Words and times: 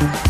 Thank 0.00 0.24
you. 0.24 0.29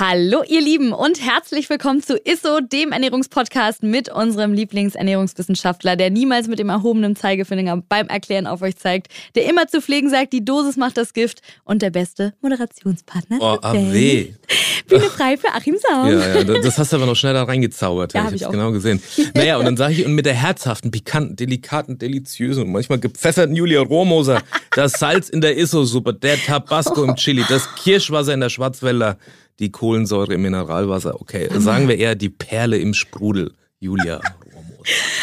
Hallo 0.00 0.44
ihr 0.46 0.60
Lieben 0.60 0.92
und 0.92 1.20
herzlich 1.20 1.68
willkommen 1.68 2.00
zu 2.04 2.16
ISSO, 2.16 2.60
dem 2.60 2.92
Ernährungspodcast 2.92 3.82
mit 3.82 4.08
unserem 4.08 4.52
Lieblingsernährungswissenschaftler, 4.52 5.96
der 5.96 6.10
niemals 6.10 6.46
mit 6.46 6.60
dem 6.60 6.68
erhobenen 6.68 7.16
Zeigefinger 7.16 7.82
beim 7.88 8.06
Erklären 8.06 8.46
auf 8.46 8.62
euch 8.62 8.76
zeigt, 8.76 9.08
der 9.34 9.46
immer 9.46 9.66
zu 9.66 9.82
pflegen 9.82 10.08
sagt, 10.08 10.32
die 10.32 10.44
Dosis 10.44 10.76
macht 10.76 10.98
das 10.98 11.14
Gift 11.14 11.42
und 11.64 11.82
der 11.82 11.90
beste 11.90 12.32
Moderationspartner 12.42 13.38
Oh, 13.40 13.58
ah, 13.60 13.74
weh. 13.74 14.34
Bühne 14.88 15.10
frei 15.10 15.36
für 15.36 15.48
Achim 15.54 15.76
Saum. 15.76 16.08
Ja, 16.10 16.38
ja, 16.38 16.44
das 16.44 16.78
hast 16.78 16.92
du 16.92 16.96
aber 16.96 17.06
noch 17.06 17.14
schnell 17.16 17.34
da 17.34 17.44
reingezaubert. 17.44 18.14
Ja, 18.14 18.20
ich 18.22 18.26
hab 18.26 18.32
ich 18.34 18.42
hab's 18.42 18.48
auch. 18.48 18.52
genau 18.52 18.72
gesehen. 18.72 19.02
Naja, 19.34 19.56
und 19.58 19.64
dann 19.64 19.76
sage 19.76 19.94
ich, 19.94 20.04
und 20.06 20.14
mit 20.14 20.26
der 20.26 20.34
herzhaften, 20.34 20.90
pikanten, 20.90 21.36
delikaten, 21.36 21.98
deliziösen 21.98 22.64
und 22.64 22.72
manchmal 22.72 22.98
gepfefferten 22.98 23.54
Julia 23.54 23.80
Rohrmoser, 23.80 24.42
das 24.74 24.92
Salz 24.92 25.28
in 25.28 25.40
der 25.40 25.56
Iso-Suppe, 25.56 26.14
der 26.14 26.36
Tabasco 26.38 27.04
im 27.04 27.14
Chili, 27.16 27.44
das 27.48 27.68
Kirschwasser 27.76 28.34
in 28.34 28.40
der 28.40 28.48
Schwarzwälder, 28.48 29.18
die 29.58 29.70
Kohlensäure 29.70 30.34
im 30.34 30.42
Mineralwasser. 30.42 31.20
Okay, 31.20 31.48
sagen 31.58 31.88
wir 31.88 31.96
eher 31.98 32.14
die 32.14 32.30
Perle 32.30 32.78
im 32.78 32.94
Sprudel, 32.94 33.52
Julia 33.80 34.16
Rohrmoser. 34.16 34.78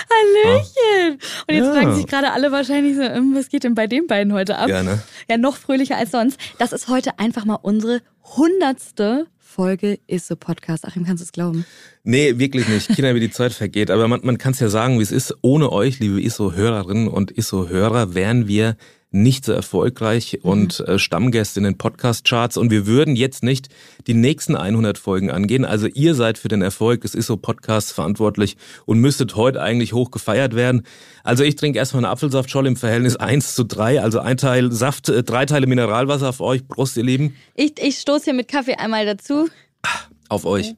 Hallöchen. 0.09 1.19
Und 1.47 1.55
jetzt 1.55 1.65
Ja. 1.65 1.73
fragen 1.73 1.95
sich 1.95 2.07
gerade 2.07 2.31
alle 2.31 2.51
wahrscheinlich 2.51 2.95
so, 2.95 3.01
ähm, 3.01 3.33
was 3.35 3.49
geht 3.49 3.63
denn 3.63 3.75
bei 3.75 3.87
den 3.87 4.07
beiden 4.07 4.33
heute 4.33 4.57
ab? 4.57 4.69
Ja, 4.69 4.83
ne? 4.83 5.01
Ja, 5.29 5.37
noch 5.37 5.55
fröhlicher 5.57 5.97
als 5.97 6.11
sonst. 6.11 6.37
Das 6.59 6.71
ist 6.73 6.87
heute 6.87 7.17
einfach 7.19 7.45
mal 7.45 7.55
unsere 7.61 8.01
hundertste 8.37 9.27
Folge 9.55 9.99
ISSO 10.07 10.35
Podcast. 10.35 10.83
Achim, 10.83 11.05
kannst 11.05 11.21
du 11.21 11.23
es 11.23 11.31
glauben? 11.31 11.65
Nee, 12.03 12.37
wirklich 12.39 12.67
nicht. 12.67 12.89
Kinder, 12.89 13.15
wie 13.15 13.21
die 13.21 13.31
Zeit 13.31 13.53
vergeht. 13.53 13.89
Aber 13.89 14.09
man, 14.09 14.19
man 14.21 14.37
kann 14.37 14.51
es 14.51 14.59
ja 14.59 14.67
sagen, 14.67 14.99
wie 14.99 15.03
es 15.03 15.13
ist. 15.13 15.33
Ohne 15.43 15.71
euch, 15.71 16.01
liebe 16.01 16.21
ISO-Hörerinnen 16.21 17.07
und 17.07 17.31
ISO-Hörer, 17.31 18.13
wären 18.13 18.49
wir 18.49 18.75
nicht 19.15 19.45
so 19.45 19.53
erfolgreich 19.53 20.39
und 20.43 20.81
äh, 20.81 20.99
Stammgäste 20.99 21.59
in 21.59 21.63
den 21.63 21.77
Podcast-Charts 21.77 22.57
und 22.57 22.69
wir 22.69 22.85
würden 22.85 23.15
jetzt 23.15 23.43
nicht 23.43 23.69
die 24.07 24.13
nächsten 24.13 24.55
100 24.55 24.97
Folgen 24.97 25.31
angehen. 25.31 25.65
Also 25.65 25.87
ihr 25.87 26.15
seid 26.15 26.37
für 26.37 26.49
den 26.49 26.61
Erfolg 26.61 27.01
des 27.01 27.15
ISO-Podcasts 27.15 27.91
verantwortlich 27.91 28.57
und 28.85 28.99
müsstet 28.99 29.35
heute 29.35 29.61
eigentlich 29.61 29.93
hoch 29.93 30.11
gefeiert 30.11 30.55
werden. 30.55 30.83
Also 31.23 31.43
ich 31.43 31.55
trinke 31.55 31.79
erstmal 31.79 32.03
eine 32.03 32.11
Apfelsaftscholle 32.11 32.67
im 32.67 32.75
Verhältnis 32.75 33.15
1 33.15 33.55
zu 33.55 33.63
3, 33.63 34.01
also 34.01 34.19
ein 34.19 34.37
Teil 34.37 34.71
Saft, 34.71 35.09
äh, 35.09 35.23
drei 35.23 35.45
Teile 35.45 35.65
Mineralwasser 35.65 36.29
auf 36.29 36.41
euch. 36.41 36.67
Prost, 36.67 36.97
ihr 36.97 37.03
Lieben. 37.03 37.35
Ich, 37.55 37.73
ich 37.81 37.99
stoße 37.99 38.25
hier 38.25 38.33
mit 38.33 38.47
Kaffee 38.47 38.75
einmal 38.75 39.05
dazu. 39.05 39.49
auf 40.29 40.45
euch. 40.45 40.75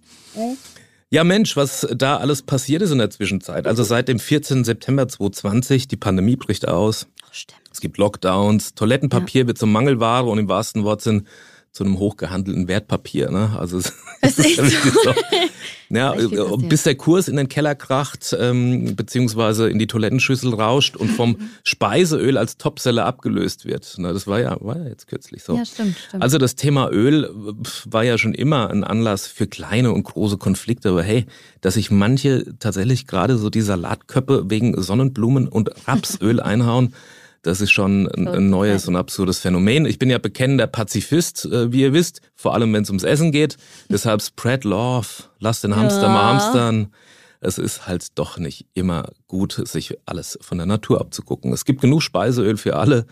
Ja, 1.09 1.23
Mensch, 1.23 1.55
was 1.55 1.87
da 1.95 2.17
alles 2.17 2.41
passiert 2.41 2.81
ist 2.81 2.91
in 2.91 2.97
der 2.97 3.09
Zwischenzeit. 3.09 3.65
Also 3.65 3.83
seit 3.83 4.09
dem 4.09 4.19
14. 4.19 4.63
September 4.65 5.07
2020, 5.07 5.87
die 5.87 5.95
Pandemie 5.95 6.35
bricht 6.35 6.67
aus. 6.67 7.07
Oh, 7.23 7.29
stimmt. 7.31 7.66
Es 7.77 7.81
gibt 7.81 7.99
Lockdowns, 7.99 8.73
Toilettenpapier 8.73 9.45
wird 9.45 9.59
zur 9.59 9.67
Mangelware 9.67 10.25
und 10.25 10.39
im 10.39 10.49
wahrsten 10.49 10.83
Wortsinn 10.83 11.27
zu 11.71 11.83
einem 11.83 11.99
hochgehandelten 11.99 12.67
Wertpapier. 12.67 13.29
Ne? 13.29 13.55
Also 13.55 13.77
es 13.77 13.93
Das 14.21 14.39
ist 14.39 14.57
ja 14.57 14.63
wirklich 14.63 14.93
so. 14.93 15.13
Ja, 15.89 16.11
passiert. 16.11 16.67
bis 16.69 16.83
der 16.83 16.95
Kurs 16.95 17.27
in 17.29 17.37
den 17.37 17.47
Keller 17.47 17.75
kracht, 17.75 18.35
ähm, 18.37 18.95
beziehungsweise 18.95 19.69
in 19.69 19.79
die 19.79 19.87
Toilettenschüssel 19.87 20.53
rauscht 20.53 20.97
und 20.97 21.09
vom 21.09 21.37
Speiseöl 21.63 22.37
als 22.37 22.57
Topseller 22.57 23.05
abgelöst 23.05 23.65
wird. 23.65 23.93
Na, 23.97 24.11
das 24.11 24.25
war 24.25 24.41
ja, 24.41 24.57
war 24.59 24.77
ja 24.77 24.87
jetzt 24.87 25.07
kürzlich 25.07 25.43
so. 25.43 25.55
Ja, 25.55 25.63
stimmt, 25.63 25.95
stimmt. 25.97 26.23
Also 26.23 26.39
das 26.39 26.55
Thema 26.55 26.89
Öl 26.91 27.25
äh, 27.25 27.67
war 27.85 28.03
ja 28.03 28.17
schon 28.17 28.33
immer 28.33 28.71
ein 28.71 28.83
Anlass 28.83 29.27
für 29.27 29.45
kleine 29.45 29.93
und 29.93 30.03
große 30.03 30.37
Konflikte, 30.37 30.89
aber 30.89 31.03
hey, 31.03 31.27
dass 31.61 31.75
sich 31.75 31.91
manche 31.91 32.57
tatsächlich 32.57 33.05
gerade 33.05 33.37
so 33.37 33.51
die 33.51 33.61
Salatköppe 33.61 34.49
wegen 34.49 34.81
Sonnenblumen 34.81 35.47
und 35.47 35.69
Rapsöl 35.87 36.41
einhauen, 36.41 36.95
das 37.47 37.61
ist 37.61 37.71
schon 37.71 38.07
ein, 38.07 38.27
ein 38.27 38.49
neues 38.49 38.87
und 38.87 38.95
absurdes 38.95 39.39
Phänomen. 39.39 39.85
Ich 39.85 39.97
bin 39.99 40.09
ja 40.09 40.17
bekennender 40.17 40.67
Pazifist, 40.67 41.45
äh, 41.45 41.71
wie 41.71 41.81
ihr 41.81 41.93
wisst, 41.93 42.21
vor 42.35 42.53
allem 42.53 42.73
wenn 42.73 42.83
es 42.83 42.89
ums 42.89 43.03
Essen 43.03 43.31
geht. 43.31 43.57
Deshalb 43.89 44.21
spread 44.21 44.63
love, 44.65 45.07
lasst 45.39 45.63
den 45.63 45.75
Hamster 45.75 46.09
mal 46.09 46.21
Ja. 46.21 46.27
hamstern. 46.29 46.93
Es 47.39 47.57
ist 47.57 47.87
halt 47.87 48.17
doch 48.17 48.37
nicht 48.37 48.65
immer 48.73 49.09
gut, 49.27 49.61
sich 49.65 49.97
alles 50.05 50.37
von 50.41 50.57
der 50.57 50.67
Natur 50.67 50.99
abzugucken. 51.01 51.53
Es 51.53 51.65
gibt 51.65 51.81
genug 51.81 52.01
Speiseöl 52.01 52.57
für 52.57 52.75
alle. 52.75 53.05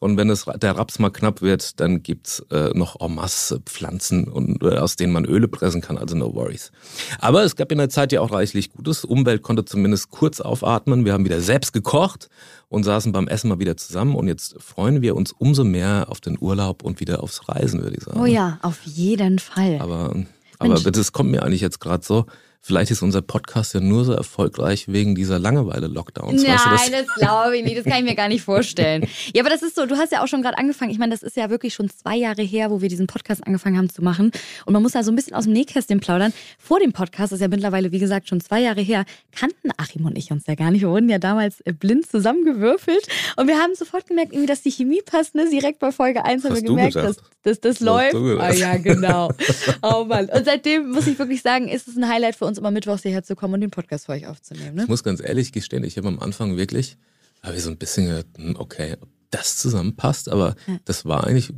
Und 0.00 0.16
wenn 0.16 0.30
es 0.30 0.46
der 0.46 0.76
Raps 0.76 0.98
mal 0.98 1.10
knapp 1.10 1.42
wird, 1.42 1.78
dann 1.78 2.02
gibt's 2.02 2.40
äh, 2.50 2.70
noch 2.72 2.98
en 3.00 3.14
masse 3.14 3.60
Pflanzen, 3.60 4.24
und, 4.24 4.62
äh, 4.62 4.78
aus 4.78 4.96
denen 4.96 5.12
man 5.12 5.26
Öle 5.26 5.46
pressen 5.46 5.82
kann, 5.82 5.98
also 5.98 6.16
no 6.16 6.34
worries. 6.34 6.72
Aber 7.18 7.44
es 7.44 7.54
gab 7.54 7.70
in 7.70 7.76
der 7.76 7.90
Zeit 7.90 8.10
ja 8.10 8.22
auch 8.22 8.32
reichlich 8.32 8.72
Gutes. 8.72 9.04
Umwelt 9.04 9.42
konnte 9.42 9.66
zumindest 9.66 10.10
kurz 10.10 10.40
aufatmen. 10.40 11.04
Wir 11.04 11.12
haben 11.12 11.26
wieder 11.26 11.42
selbst 11.42 11.74
gekocht 11.74 12.30
und 12.70 12.84
saßen 12.84 13.12
beim 13.12 13.28
Essen 13.28 13.50
mal 13.50 13.58
wieder 13.58 13.76
zusammen. 13.76 14.16
Und 14.16 14.26
jetzt 14.26 14.56
freuen 14.58 15.02
wir 15.02 15.14
uns 15.16 15.32
umso 15.32 15.64
mehr 15.64 16.06
auf 16.08 16.22
den 16.22 16.38
Urlaub 16.40 16.82
und 16.82 16.98
wieder 17.00 17.22
aufs 17.22 17.46
Reisen, 17.50 17.82
würde 17.82 17.96
ich 17.98 18.04
sagen. 18.04 18.18
oh 18.18 18.26
ja, 18.26 18.58
auf 18.62 18.80
jeden 18.86 19.38
Fall. 19.38 19.78
Aber, 19.80 20.16
aber 20.58 20.80
das 20.80 21.12
kommt 21.12 21.30
mir 21.30 21.42
eigentlich 21.42 21.60
jetzt 21.60 21.78
gerade 21.78 22.02
so. 22.02 22.24
Vielleicht 22.62 22.90
ist 22.90 23.02
unser 23.02 23.22
Podcast 23.22 23.72
ja 23.72 23.80
nur 23.80 24.04
so 24.04 24.12
erfolgreich 24.12 24.84
wegen 24.86 25.14
dieser 25.14 25.38
Langeweile-Lockdowns. 25.38 26.42
Nein, 26.42 26.52
weißt 26.52 26.88
du, 26.88 26.92
das? 26.92 27.06
das 27.06 27.14
glaube 27.16 27.56
ich 27.56 27.64
nicht. 27.64 27.78
Das 27.78 27.84
kann 27.84 28.00
ich 28.00 28.04
mir 28.04 28.14
gar 28.14 28.28
nicht 28.28 28.42
vorstellen. 28.42 29.06
Ja, 29.32 29.42
aber 29.42 29.50
das 29.50 29.62
ist 29.62 29.76
so, 29.76 29.86
du 29.86 29.96
hast 29.96 30.12
ja 30.12 30.22
auch 30.22 30.26
schon 30.26 30.42
gerade 30.42 30.58
angefangen. 30.58 30.90
Ich 30.90 30.98
meine, 30.98 31.12
das 31.12 31.22
ist 31.22 31.36
ja 31.36 31.50
wirklich 31.50 31.74
schon 31.74 31.88
zwei 31.88 32.16
Jahre 32.16 32.42
her, 32.42 32.70
wo 32.70 32.80
wir 32.80 32.88
diesen 32.88 33.06
Podcast 33.06 33.46
angefangen 33.46 33.76
haben 33.76 33.88
zu 33.88 34.02
machen. 34.02 34.32
Und 34.66 34.72
man 34.72 34.82
muss 34.82 34.92
da 34.92 35.04
so 35.04 35.12
ein 35.12 35.16
bisschen 35.16 35.34
aus 35.34 35.44
dem 35.44 35.52
Nähkästchen 35.52 36.00
plaudern. 36.00 36.32
Vor 36.58 36.80
dem 36.80 36.92
Podcast, 36.92 37.32
das 37.32 37.38
ist 37.38 37.42
ja 37.42 37.48
mittlerweile, 37.48 37.92
wie 37.92 37.98
gesagt, 37.98 38.28
schon 38.28 38.40
zwei 38.40 38.60
Jahre 38.60 38.80
her, 38.80 39.04
kannten 39.32 39.70
Achim 39.76 40.04
und 40.04 40.18
ich 40.18 40.32
uns 40.32 40.46
ja 40.46 40.54
gar 40.54 40.70
nicht. 40.70 40.82
Wir 40.82 40.88
wurden 40.88 41.08
ja 41.08 41.18
damals 41.18 41.60
äh, 41.60 41.72
blind 41.72 42.10
zusammengewürfelt. 42.10 43.06
Und 43.36 43.46
wir 43.46 43.58
haben 43.58 43.74
sofort 43.74 44.06
gemerkt, 44.06 44.32
irgendwie, 44.32 44.48
dass 44.48 44.62
die 44.62 44.72
Chemie 44.72 45.02
passt. 45.04 45.34
Ne? 45.34 45.48
Direkt 45.50 45.78
bei 45.78 45.92
Folge 45.92 46.24
1 46.24 46.44
haben 46.44 46.54
wir 46.54 46.62
gemerkt, 46.62 46.96
dass, 46.96 47.16
dass 47.42 47.60
das 47.60 47.80
läuft. 47.80 48.14
Ah 48.14 48.52
ja, 48.52 48.76
genau. 48.76 49.30
Oh 49.82 50.04
Mann. 50.04 50.28
Und 50.28 50.44
seitdem 50.44 50.90
muss 50.90 51.06
ich 51.06 51.18
wirklich 51.18 51.42
sagen, 51.42 51.68
ist 51.68 51.88
es 51.88 51.96
ein 51.96 52.08
Highlight 52.08 52.36
für 52.36 52.44
uns, 52.44 52.49
immer 52.58 52.70
mittwochs 52.70 53.02
hierher 53.02 53.22
zu 53.22 53.36
kommen 53.36 53.54
und 53.54 53.60
den 53.60 53.70
Podcast 53.70 54.06
für 54.06 54.12
euch 54.12 54.26
aufzunehmen. 54.26 54.76
Ne? 54.76 54.82
Ich 54.82 54.88
muss 54.88 55.04
ganz 55.04 55.20
ehrlich 55.20 55.52
gestehen, 55.52 55.84
ich 55.84 55.96
habe 55.96 56.08
am 56.08 56.18
Anfang 56.18 56.56
wirklich, 56.56 56.96
habe 57.42 57.56
ich 57.56 57.62
so 57.62 57.70
ein 57.70 57.78
bisschen 57.78 58.06
gedacht, 58.06 58.26
hm, 58.36 58.56
okay, 58.56 58.96
ob 59.00 59.08
das 59.30 59.56
zusammenpasst, 59.56 60.28
aber 60.28 60.56
das 60.84 61.04
war 61.04 61.26
eigentlich, 61.26 61.52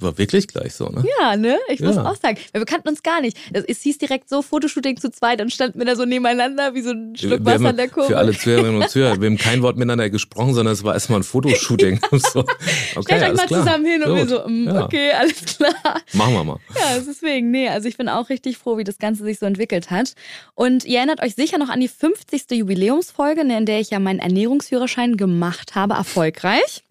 war 0.00 0.18
wirklich 0.18 0.48
gleich 0.48 0.74
so, 0.74 0.88
ne? 0.88 1.04
Ja, 1.20 1.36
ne? 1.36 1.58
Ich 1.68 1.80
muss 1.80 1.96
Ja. 1.96 2.04
auch 2.04 2.16
sagen, 2.16 2.38
wir 2.52 2.64
kannten 2.64 2.88
uns 2.88 3.02
gar 3.02 3.20
nicht. 3.20 3.36
Es, 3.52 3.80
hieß 3.82 3.98
direkt 3.98 4.28
so, 4.28 4.42
Fotoshooting 4.42 4.96
zu 4.98 5.10
zweit, 5.10 5.40
dann 5.40 5.50
standen 5.50 5.78
wir 5.78 5.86
da 5.86 5.96
so 5.96 6.04
nebeneinander 6.04 6.74
wie 6.74 6.82
so 6.82 6.90
ein 6.90 7.14
Stück 7.16 7.44
Wasser 7.44 7.70
in 7.70 7.76
der 7.76 7.88
Kurve. 7.88 8.08
für 8.08 8.18
alle 8.18 8.32
Zuhörerinnen 8.36 8.80
und 8.82 8.88
Zuhörer, 8.90 9.20
wir 9.20 9.26
haben 9.28 9.38
kein 9.38 9.62
Wort 9.62 9.76
miteinander 9.76 10.10
gesprochen, 10.10 10.54
sondern 10.54 10.72
es 10.72 10.82
war 10.84 10.94
erstmal 10.94 11.20
ein 11.20 11.24
Fotoshooting. 11.24 12.00
so, 12.12 12.40
okay, 12.40 12.48
Stellt 13.02 13.08
euch 13.08 13.22
alles 13.28 13.36
mal 13.38 13.46
klar. 13.46 13.60
zusammen 13.64 13.84
hin 13.84 14.02
und 14.02 14.14
wir 14.14 14.20
Gut. 14.26 14.28
so, 14.30 14.48
mm, 14.48 14.66
Ja. 14.68 14.84
okay, 14.84 15.12
alles 15.12 15.44
klar. 15.44 15.74
Machen 16.12 16.34
wir 16.34 16.44
mal. 16.44 16.58
Ja, 16.74 16.98
deswegen, 17.06 17.50
nee, 17.50 17.68
also 17.68 17.88
ich 17.88 17.96
bin 17.96 18.08
auch 18.08 18.28
richtig 18.30 18.58
froh, 18.58 18.76
wie 18.78 18.84
das 18.84 18.98
Ganze 18.98 19.22
sich 19.24 19.38
so 19.38 19.46
entwickelt 19.46 19.90
hat. 19.90 20.14
Und 20.54 20.84
ihr 20.84 20.98
erinnert 20.98 21.22
euch 21.22 21.34
sicher 21.34 21.58
noch 21.58 21.68
an 21.68 21.80
die 21.80 21.88
50. 21.88 22.50
Jubiläumsfolge, 22.52 23.44
ne, 23.44 23.58
in 23.58 23.66
der 23.66 23.80
ich 23.80 23.90
ja 23.90 23.98
meinen 23.98 24.18
Ernährungsführerschein 24.18 25.16
gemacht 25.16 25.74
habe, 25.74 25.94
erfolgreich. 25.94 26.82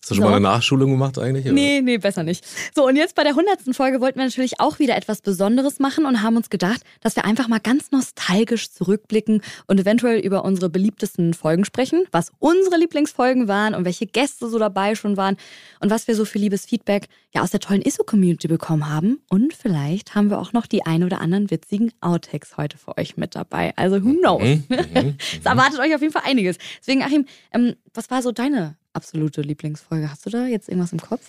Hast 0.00 0.10
du 0.10 0.14
schon 0.14 0.24
So. 0.24 0.30
mal 0.30 0.36
eine 0.36 0.40
Nachschulung 0.40 0.90
gemacht 0.92 1.18
eigentlich? 1.18 1.44
oder? 1.44 1.52
Nee, 1.54 1.80
nee, 1.82 1.98
besser 1.98 2.22
nicht. 2.22 2.44
So, 2.74 2.86
und 2.86 2.96
jetzt 2.96 3.14
bei 3.14 3.24
der 3.24 3.34
hundertsten 3.34 3.74
Folge 3.74 4.00
wollten 4.00 4.18
wir 4.18 4.26
natürlich 4.26 4.60
auch 4.60 4.78
wieder 4.78 4.96
etwas 4.96 5.20
Besonderes 5.22 5.78
machen 5.78 6.06
und 6.06 6.22
haben 6.22 6.36
uns 6.36 6.50
gedacht, 6.50 6.82
dass 7.00 7.16
wir 7.16 7.24
einfach 7.24 7.48
mal 7.48 7.60
ganz 7.60 7.90
nostalgisch 7.90 8.70
zurückblicken 8.70 9.42
und 9.66 9.80
eventuell 9.80 10.20
über 10.20 10.44
unsere 10.44 10.68
beliebtesten 10.70 11.34
Folgen 11.34 11.64
sprechen, 11.64 12.04
was 12.12 12.32
unsere 12.38 12.76
Lieblingsfolgen 12.76 13.48
waren 13.48 13.74
und 13.74 13.84
welche 13.84 14.06
Gäste 14.06 14.48
so 14.48 14.58
dabei 14.58 14.94
schon 14.94 15.16
waren 15.16 15.36
und 15.80 15.90
was 15.90 16.08
wir 16.08 16.14
so 16.14 16.24
für 16.24 16.38
liebes 16.38 16.66
Feedback 16.66 17.08
ja 17.34 17.42
aus 17.42 17.50
der 17.50 17.60
tollen 17.60 17.82
ISO-Community 17.82 18.48
bekommen 18.48 18.88
haben. 18.88 19.20
Und 19.28 19.54
vielleicht 19.54 20.14
haben 20.14 20.30
wir 20.30 20.38
auch 20.38 20.52
noch 20.52 20.66
die 20.66 20.86
ein 20.86 21.04
oder 21.04 21.20
anderen 21.20 21.50
witzigen 21.50 21.92
Outtakes 22.00 22.56
heute 22.56 22.78
für 22.78 22.96
euch 22.98 23.16
mit 23.16 23.34
dabei. 23.34 23.72
Also 23.76 24.04
who 24.04 24.14
knows? 24.14 24.42
Mhm, 24.42 24.64
mhm, 24.68 25.02
mhm. 25.02 25.14
es 25.38 25.44
erwartet 25.44 25.80
euch 25.80 25.94
auf 25.94 26.00
jeden 26.00 26.12
Fall 26.12 26.22
einiges. 26.24 26.58
Deswegen, 26.80 27.02
Achim, 27.02 27.26
ähm, 27.52 27.76
was 27.94 28.10
war 28.10 28.22
so 28.22 28.32
deine 28.32 28.76
absolute 28.92 29.42
Lieblingsfolge? 29.42 30.10
Hast 30.10 30.26
du 30.26 30.30
da 30.30 30.46
jetzt 30.46 30.68
irgendwas 30.68 30.92
im 30.92 31.00
Kopf? 31.00 31.22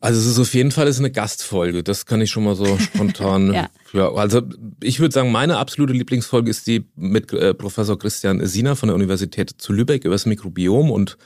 Also 0.00 0.20
es 0.20 0.26
ist 0.26 0.38
auf 0.38 0.54
jeden 0.54 0.70
Fall 0.70 0.86
ist 0.86 1.00
eine 1.00 1.10
Gastfolge, 1.10 1.82
das 1.82 2.06
kann 2.06 2.20
ich 2.20 2.30
schon 2.30 2.44
mal 2.44 2.54
so 2.54 2.78
spontan. 2.78 3.52
ja. 3.52 3.68
ja. 3.92 4.12
also 4.12 4.42
ich 4.82 5.00
würde 5.00 5.12
sagen, 5.12 5.32
meine 5.32 5.58
absolute 5.58 5.92
Lieblingsfolge 5.92 6.50
ist 6.50 6.66
die 6.66 6.84
mit 6.94 7.32
äh, 7.32 7.52
Professor 7.52 7.98
Christian 7.98 8.46
Sina 8.46 8.76
von 8.76 8.88
der 8.88 8.94
Universität 8.96 9.50
zu 9.58 9.72
Lübeck 9.72 10.04
über 10.04 10.14
das 10.14 10.26
Mikrobiom 10.26 10.90
und 10.90 11.18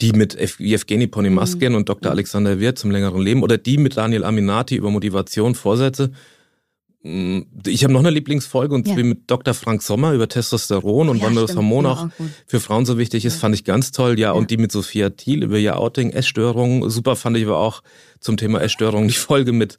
die 0.00 0.12
mit 0.12 0.36
Evgeny 0.36 1.06
Ponymaskin 1.06 1.72
mhm. 1.72 1.78
und 1.78 1.88
Dr. 1.88 2.12
Alexander 2.12 2.60
Wirth 2.60 2.78
zum 2.78 2.90
längeren 2.90 3.20
Leben 3.20 3.42
oder 3.42 3.58
die 3.58 3.78
mit 3.78 3.96
Daniel 3.96 4.24
Aminati 4.24 4.76
über 4.76 4.90
Motivation, 4.90 5.54
Vorsätze. 5.54 6.12
Mm, 7.02 7.42
ich 7.66 7.84
habe 7.84 7.92
noch 7.92 8.00
eine 8.00 8.10
Lieblingsfolge 8.10 8.74
und 8.74 8.88
ja. 8.88 8.96
mit 8.96 9.30
Dr. 9.30 9.54
Frank 9.54 9.82
Sommer 9.82 10.12
über 10.12 10.28
Testosteron 10.28 11.08
und 11.08 11.18
ja, 11.18 11.24
wann 11.24 11.36
das 11.36 11.54
Hormon 11.54 11.86
auch, 11.86 12.06
auch 12.06 12.08
für 12.46 12.58
Frauen 12.58 12.86
so 12.86 12.98
wichtig 12.98 13.24
ist, 13.24 13.34
ja. 13.34 13.40
fand 13.40 13.54
ich 13.54 13.64
ganz 13.64 13.92
toll. 13.92 14.18
Ja, 14.18 14.28
ja, 14.28 14.32
und 14.32 14.50
die 14.50 14.56
mit 14.56 14.72
Sophia 14.72 15.10
Thiel 15.10 15.44
über 15.44 15.58
ihr 15.58 15.78
Outing, 15.78 16.10
Essstörungen. 16.10 16.90
Super 16.90 17.14
fand 17.14 17.36
ich 17.36 17.44
aber 17.44 17.58
auch 17.58 17.82
zum 18.20 18.36
Thema 18.36 18.60
Essstörungen 18.60 19.08
die 19.08 19.14
Folge 19.14 19.52
mit 19.52 19.78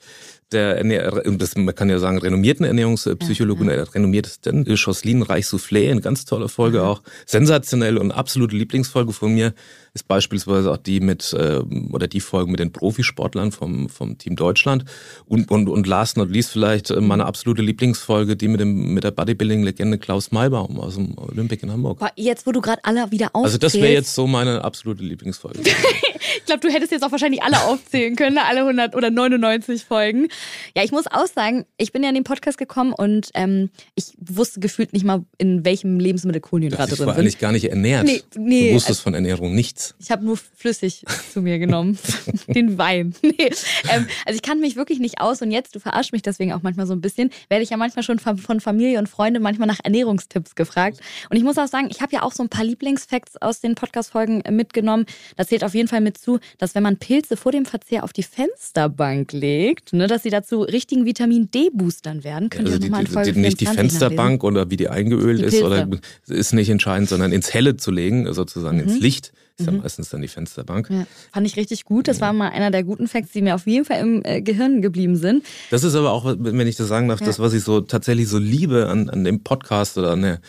der, 0.51 0.83
das, 0.83 1.55
man 1.55 1.75
kann 1.75 1.89
ja 1.89 1.99
sagen, 1.99 2.17
renommierten 2.17 2.65
Ernährungspsychologin, 2.65 3.69
ja, 3.69 3.77
ja. 3.77 3.83
renommiertesten 3.83 4.65
Jocelyn 4.65 5.21
Reich-Soufflé, 5.21 5.91
eine 5.91 6.01
ganz 6.01 6.25
tolle 6.25 6.49
Folge 6.49 6.83
auch. 6.83 7.01
Sensationell 7.25 7.97
und 7.97 8.11
absolute 8.11 8.55
Lieblingsfolge 8.55 9.13
von 9.13 9.33
mir 9.33 9.53
ist 9.93 10.07
beispielsweise 10.07 10.71
auch 10.71 10.77
die 10.77 10.99
mit, 10.99 11.33
äh, 11.33 11.59
oder 11.91 12.07
die 12.07 12.19
Folge 12.19 12.51
mit 12.51 12.59
den 12.59 12.71
Profisportlern 12.71 13.51
vom, 13.51 13.89
vom 13.89 14.17
Team 14.17 14.35
Deutschland. 14.35 14.85
Und, 15.25 15.49
und, 15.51 15.67
und 15.67 15.87
last 15.87 16.17
not 16.17 16.29
least 16.29 16.51
vielleicht 16.51 16.91
äh, 16.91 17.01
meine 17.01 17.25
absolute 17.25 17.61
Lieblingsfolge, 17.61 18.35
die 18.35 18.47
mit 18.47 18.59
dem, 18.59 18.93
mit 18.93 19.03
der 19.03 19.11
Bodybuilding-Legende 19.11 19.97
Klaus 19.97 20.31
Maybaum 20.31 20.79
aus 20.79 20.95
dem 20.95 21.17
Olympic 21.17 21.63
in 21.63 21.71
Hamburg. 21.71 21.99
Jetzt, 22.15 22.45
wo 22.45 22.51
du 22.51 22.61
gerade 22.61 22.83
alle 22.83 23.11
wieder 23.11 23.29
aufzählst. 23.33 23.45
Also 23.45 23.57
das 23.57 23.73
wäre 23.75 23.93
jetzt 23.93 24.13
so 24.13 24.27
meine 24.27 24.63
absolute 24.63 25.03
Lieblingsfolge. 25.03 25.59
ich 26.37 26.45
glaube, 26.45 26.61
du 26.61 26.69
hättest 26.69 26.91
jetzt 26.91 27.03
auch 27.03 27.11
wahrscheinlich 27.11 27.41
alle 27.43 27.59
aufzählen 27.63 28.15
können, 28.15 28.37
alle 28.37 28.61
100 28.61 28.95
oder 28.95 29.09
99 29.09 29.83
Folgen. 29.83 30.27
Ja, 30.75 30.83
ich 30.83 30.91
muss 30.91 31.07
auch 31.07 31.27
sagen, 31.27 31.65
ich 31.77 31.91
bin 31.91 32.03
ja 32.03 32.09
in 32.09 32.15
den 32.15 32.23
Podcast 32.23 32.57
gekommen 32.57 32.93
und 32.93 33.29
ähm, 33.33 33.69
ich 33.95 34.13
wusste 34.19 34.59
gefühlt 34.59 34.93
nicht 34.93 35.05
mal, 35.05 35.23
in 35.37 35.65
welchem 35.65 35.99
Lebensmittel 35.99 36.41
Kohlenhydrate 36.41 36.89
drin 36.89 36.97
sind. 36.97 37.03
Ich 37.03 37.07
war 37.07 37.17
eigentlich 37.17 37.39
gar 37.39 37.51
nicht 37.51 37.69
ernährt. 37.69 38.05
Nee, 38.05 38.23
nee, 38.35 38.69
du 38.69 38.75
wusstest 38.75 38.99
also, 38.99 39.03
von 39.03 39.13
Ernährung 39.13 39.53
nichts. 39.55 39.95
Ich 39.99 40.11
habe 40.11 40.25
nur 40.25 40.37
flüssig 40.37 41.03
zu 41.31 41.41
mir 41.41 41.59
genommen. 41.59 41.97
Den 42.47 42.77
Wein. 42.77 43.13
Nee. 43.29 43.51
Ähm, 43.89 44.07
also 44.25 44.35
ich 44.35 44.41
kannte 44.41 44.61
mich 44.61 44.75
wirklich 44.75 44.99
nicht 44.99 45.21
aus 45.21 45.41
und 45.41 45.51
jetzt, 45.51 45.75
du 45.75 45.79
verarschst 45.79 46.11
mich 46.13 46.23
deswegen 46.23 46.51
auch 46.51 46.61
manchmal 46.63 46.87
so 46.87 46.93
ein 46.93 47.01
bisschen, 47.01 47.29
werde 47.47 47.63
ich 47.63 47.69
ja 47.69 47.77
manchmal 47.77 48.03
schon 48.03 48.17
von 48.19 48.59
Familie 48.59 48.97
und 48.97 49.07
Freunden 49.07 49.41
manchmal 49.41 49.67
nach 49.67 49.79
Ernährungstipps 49.83 50.55
gefragt. 50.55 50.99
Und 51.29 51.37
ich 51.37 51.43
muss 51.43 51.57
auch 51.57 51.67
sagen, 51.67 51.89
ich 51.91 52.01
habe 52.01 52.13
ja 52.13 52.23
auch 52.23 52.31
so 52.31 52.43
ein 52.43 52.49
paar 52.49 52.65
Lieblingsfacts 52.65 53.37
aus 53.41 53.61
den 53.61 53.75
Podcast-Folgen 53.75 54.41
äh, 54.41 54.51
mitgenommen. 54.51 55.05
Da 55.37 55.45
zählt 55.45 55.63
auf 55.63 55.75
jeden 55.75 55.87
Fall 55.87 56.01
mit 56.01 56.17
zu, 56.17 56.39
dass 56.57 56.75
wenn 56.75 56.83
man 56.83 56.97
Pilze 56.97 57.37
vor 57.37 57.51
dem 57.51 57.65
Verzehr 57.65 58.03
auf 58.03 58.13
die 58.13 58.23
Fensterbank 58.23 59.31
legt, 59.31 59.93
ne, 59.93 60.07
dass 60.07 60.23
sie 60.23 60.28
dazu 60.29 60.61
richtigen 60.61 61.05
Vitamin 61.05 61.49
D-Boostern 61.51 62.23
werden. 62.23 62.49
Könnt 62.49 62.67
also 62.67 62.79
ihr 62.79 62.85
nochmal 62.85 63.01
in 63.01 63.07
Folge 63.07 63.33
die, 63.33 63.39
Nicht 63.39 63.59
die 63.59 63.65
Fensterbank 63.65 64.43
nachlesen. 64.43 64.57
oder 64.57 64.69
wie 64.69 64.77
die 64.77 64.89
eingeölt 64.89 65.39
die 65.39 65.45
ist, 65.45 65.61
oder 65.61 65.87
ist 66.27 66.53
nicht 66.53 66.69
entscheidend, 66.69 67.09
sondern 67.09 67.31
ins 67.31 67.53
Helle 67.53 67.77
zu 67.77 67.91
legen, 67.91 68.31
sozusagen 68.33 68.77
mhm. 68.77 68.83
ins 68.83 68.99
Licht 68.99 69.31
ist 69.59 69.65
ja 69.65 69.71
mhm. 69.73 69.79
meistens 69.79 70.09
dann 70.09 70.21
die 70.21 70.27
Fensterbank. 70.27 70.89
Ja, 70.89 71.05
fand 71.31 71.45
ich 71.45 71.57
richtig 71.57 71.83
gut. 71.83 72.07
Das 72.07 72.21
war 72.21 72.33
mal 72.33 72.49
einer 72.49 72.71
der 72.71 72.83
guten 72.83 73.07
Facts, 73.07 73.31
die 73.31 73.41
mir 73.41 73.55
auf 73.55 73.67
jeden 73.67 73.85
Fall 73.85 73.99
im 73.99 74.21
äh, 74.23 74.41
Gehirn 74.41 74.81
geblieben 74.81 75.17
sind. 75.17 75.43
Das 75.69 75.83
ist 75.83 75.95
aber 75.95 76.11
auch, 76.11 76.35
wenn 76.37 76.67
ich 76.67 76.77
das 76.77 76.87
sagen 76.87 77.09
darf, 77.09 77.19
ja. 77.19 77.27
das, 77.27 77.39
was 77.39 77.53
ich 77.53 77.63
so 77.63 77.81
tatsächlich 77.81 78.27
so 78.27 78.37
liebe 78.37 78.87
an, 78.87 79.09
an 79.09 79.23
dem 79.23 79.43
Podcast 79.43 79.97
oder 79.97 80.11
an 80.11 80.21
der 80.21 80.39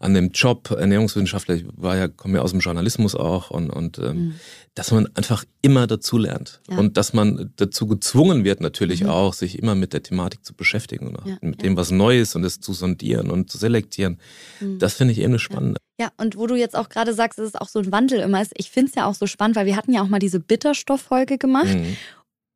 an 0.00 0.14
dem 0.14 0.30
Job 0.30 0.70
Ernährungswissenschaftler, 0.70 1.56
ich 1.56 1.64
war 1.76 1.96
ja, 1.96 2.08
komme 2.08 2.38
ja 2.38 2.42
aus 2.42 2.52
dem 2.52 2.60
Journalismus 2.60 3.14
auch 3.14 3.50
und, 3.50 3.68
und 3.70 3.98
ähm, 3.98 4.16
mhm. 4.16 4.34
dass 4.74 4.90
man 4.92 5.08
einfach 5.14 5.44
immer 5.60 5.86
dazu 5.86 6.16
lernt 6.16 6.62
ja. 6.70 6.78
und 6.78 6.96
dass 6.96 7.12
man 7.12 7.52
dazu 7.56 7.86
gezwungen 7.86 8.42
wird 8.42 8.62
natürlich 8.62 9.02
mhm. 9.02 9.10
auch, 9.10 9.34
sich 9.34 9.58
immer 9.58 9.74
mit 9.74 9.92
der 9.92 10.02
Thematik 10.02 10.44
zu 10.44 10.54
beschäftigen 10.54 11.08
und 11.08 11.26
ja, 11.26 11.36
mit 11.42 11.62
ja. 11.62 11.68
dem, 11.68 11.76
was 11.76 11.90
neu 11.90 12.18
ist 12.18 12.34
und 12.34 12.44
es 12.44 12.60
zu 12.60 12.72
sondieren 12.72 13.30
und 13.30 13.50
zu 13.50 13.58
selektieren. 13.58 14.18
Mhm. 14.60 14.78
Das 14.78 14.94
finde 14.94 15.12
ich 15.12 15.18
eben 15.18 15.32
eine 15.32 15.38
spannende. 15.38 15.78
Ja, 16.00 16.10
und 16.16 16.34
wo 16.34 16.46
du 16.46 16.56
jetzt 16.56 16.76
auch 16.76 16.88
gerade 16.88 17.12
sagst, 17.12 17.38
dass 17.38 17.48
es 17.48 17.54
auch 17.54 17.68
so 17.68 17.80
ein 17.80 17.92
Wandel 17.92 18.20
immer 18.20 18.40
ist, 18.40 18.52
ich 18.56 18.70
finde 18.70 18.88
es 18.88 18.94
ja 18.94 19.04
auch 19.04 19.14
so 19.14 19.26
spannend, 19.26 19.54
weil 19.56 19.66
wir 19.66 19.76
hatten 19.76 19.92
ja 19.92 20.02
auch 20.02 20.08
mal 20.08 20.18
diese 20.18 20.40
Bitterstofffolge 20.40 21.36
gemacht. 21.36 21.74
Mhm. 21.74 21.98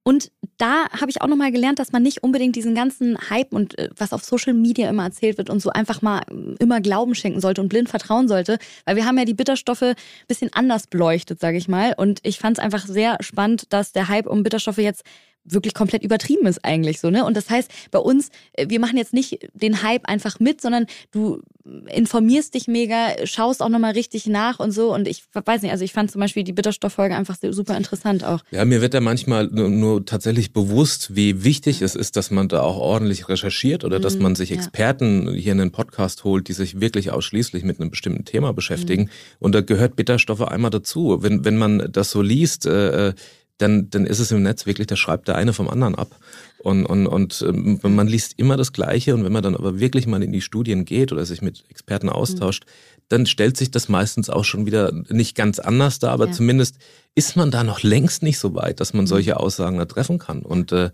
Und 0.02 0.31
da 0.58 0.88
habe 0.90 1.10
ich 1.10 1.20
auch 1.22 1.26
nochmal 1.26 1.52
gelernt, 1.52 1.78
dass 1.78 1.92
man 1.92 2.02
nicht 2.02 2.22
unbedingt 2.22 2.56
diesen 2.56 2.74
ganzen 2.74 3.18
Hype 3.30 3.52
und 3.52 3.78
äh, 3.78 3.90
was 3.96 4.12
auf 4.12 4.24
Social 4.24 4.54
Media 4.54 4.88
immer 4.88 5.04
erzählt 5.04 5.38
wird 5.38 5.50
und 5.50 5.60
so 5.60 5.70
einfach 5.70 6.02
mal 6.02 6.20
äh, 6.30 6.54
immer 6.58 6.80
Glauben 6.80 7.14
schenken 7.14 7.40
sollte 7.40 7.60
und 7.60 7.68
blind 7.68 7.88
vertrauen 7.88 8.28
sollte. 8.28 8.58
Weil 8.84 8.96
wir 8.96 9.06
haben 9.06 9.18
ja 9.18 9.24
die 9.24 9.34
Bitterstoffe 9.34 9.82
ein 9.82 9.94
bisschen 10.28 10.52
anders 10.52 10.86
beleuchtet, 10.86 11.40
sage 11.40 11.56
ich 11.56 11.68
mal. 11.68 11.94
Und 11.96 12.20
ich 12.22 12.38
fand 12.38 12.58
es 12.58 12.64
einfach 12.64 12.86
sehr 12.86 13.16
spannend, 13.20 13.72
dass 13.72 13.92
der 13.92 14.08
Hype 14.08 14.26
um 14.26 14.42
Bitterstoffe 14.42 14.78
jetzt 14.78 15.04
wirklich 15.44 15.75
komplett 15.75 16.02
übertrieben 16.02 16.46
ist 16.46 16.64
eigentlich 16.64 17.00
so, 17.00 17.11
ne? 17.11 17.25
Und 17.25 17.37
das 17.37 17.50
heißt, 17.50 17.70
bei 17.91 17.99
uns, 17.99 18.31
äh, 18.52 18.69
wir 18.69 18.81
machen 18.81 18.96
jetzt 18.96 19.12
nicht 19.12 19.38
den 19.52 19.82
Hype 19.82 20.08
einfach 20.08 20.41
mit, 20.41 20.61
sondern 20.61 20.87
du 21.11 21.43
informierst 21.87 22.55
dich 22.55 22.69
mega, 22.69 23.14
schaust 23.25 23.62
auch 23.62 23.70
nochmal 23.70 23.93
richtig 23.93 24.26
nach 24.26 24.61
und 24.61 24.70
so. 24.70 24.93
Und 24.93 25.08
ich 25.08 25.25
weiß 25.32 25.62
nicht, 25.62 25.70
also 25.70 25.82
ich 25.82 25.94
fand 25.94 26.11
zum 26.11 26.20
Beispiel 26.20 26.44
die 26.44 26.52
Bitterstofffolge 26.52 27.17
einfach 27.17 27.37
super 27.50 27.76
interessant 27.76 28.23
auch. 28.23 28.41
Ja, 28.50 28.64
mir 28.67 28.82
wird 28.82 28.93
da 28.93 29.00
manchmal 29.00 29.46
nur, 29.46 29.70
nur, 29.70 30.05
tatsächlich 30.05 30.52
bewusst, 30.52 31.17
wie 31.17 31.43
wichtig 31.43 31.81
es 31.81 31.94
ist, 31.94 32.17
dass 32.17 32.31
man 32.31 32.49
da 32.49 32.61
auch 32.61 32.76
ordentlich 32.76 33.29
recherchiert 33.31 33.85
oder 33.85 33.99
mhm, 33.99 34.02
dass 34.02 34.19
man 34.19 34.35
sich 34.35 34.52
Experten 34.52 35.26
ja. 35.26 35.32
hier 35.32 35.52
in 35.52 35.58
den 35.58 35.73
Podcast 35.73 36.25
holt, 36.25 36.49
die 36.49 36.52
sich 36.52 36.81
wirklich 36.81 37.11
ausschließlich 37.11 37.64
mit 37.64 37.81
einem 37.81 37.90
bestimmten 37.90 38.26
Thema 38.26 38.52
beschäftigen. 38.52 39.05
Mhm. 39.05 39.08
Und 39.40 39.55
da 39.55 39.62
gehört 39.62 39.97
Bitterstoffe 39.97 40.43
einmal 40.43 40.70
dazu. 40.70 41.23
Wenn, 41.23 41.47
wenn 41.47 41.56
man 41.56 41.88
das 41.90 42.11
so 42.11 42.20
liest, 42.20 42.67
äh, 42.67 43.08
äh 43.08 43.14
dann, 43.58 43.88
dann 43.90 44.06
ist 44.06 44.18
es 44.18 44.32
im 44.32 44.42
Netz 44.42 44.66
wirklich, 44.66 44.88
da 44.88 44.96
schreibt 44.96 45.28
der 45.28 45.36
eine 45.36 45.52
vom 45.52 45.68
anderen 45.68 45.94
ab. 45.94 46.16
Und, 46.58 46.86
und, 46.86 47.06
und 47.06 47.44
ähm, 47.46 47.78
man 47.82 48.08
liest 48.08 48.38
immer 48.38 48.56
das 48.56 48.72
Gleiche 48.72 49.14
und 49.14 49.22
wenn 49.22 49.32
man 49.32 49.42
dann 49.42 49.54
aber 49.54 49.78
wirklich 49.78 50.06
mal 50.06 50.22
in 50.22 50.32
die 50.32 50.40
Studien 50.40 50.84
geht 50.84 51.12
oder 51.12 51.24
sich 51.26 51.42
mit 51.42 51.62
Experten 51.68 52.08
austauscht, 52.08 52.64
mhm. 52.64 53.02
dann 53.10 53.26
stellt 53.26 53.56
sich 53.56 53.70
das 53.70 53.88
meistens 53.88 54.30
auch 54.30 54.44
schon 54.44 54.64
wieder 54.64 54.90
nicht 55.10 55.36
ganz 55.36 55.58
anders 55.58 55.98
dar, 55.98 56.12
aber 56.12 56.26
ja. 56.26 56.32
zumindest 56.32 56.76
ist 57.14 57.36
man 57.36 57.50
da 57.50 57.62
noch 57.64 57.82
längst 57.82 58.22
nicht 58.22 58.38
so 58.38 58.54
weit, 58.54 58.80
dass 58.80 58.94
man 58.94 59.04
mhm. 59.04 59.08
solche 59.08 59.38
Aussagen 59.38 59.78
da 59.78 59.84
treffen 59.84 60.18
kann. 60.18 60.40
Und 60.40 60.73
äh, 60.73 60.90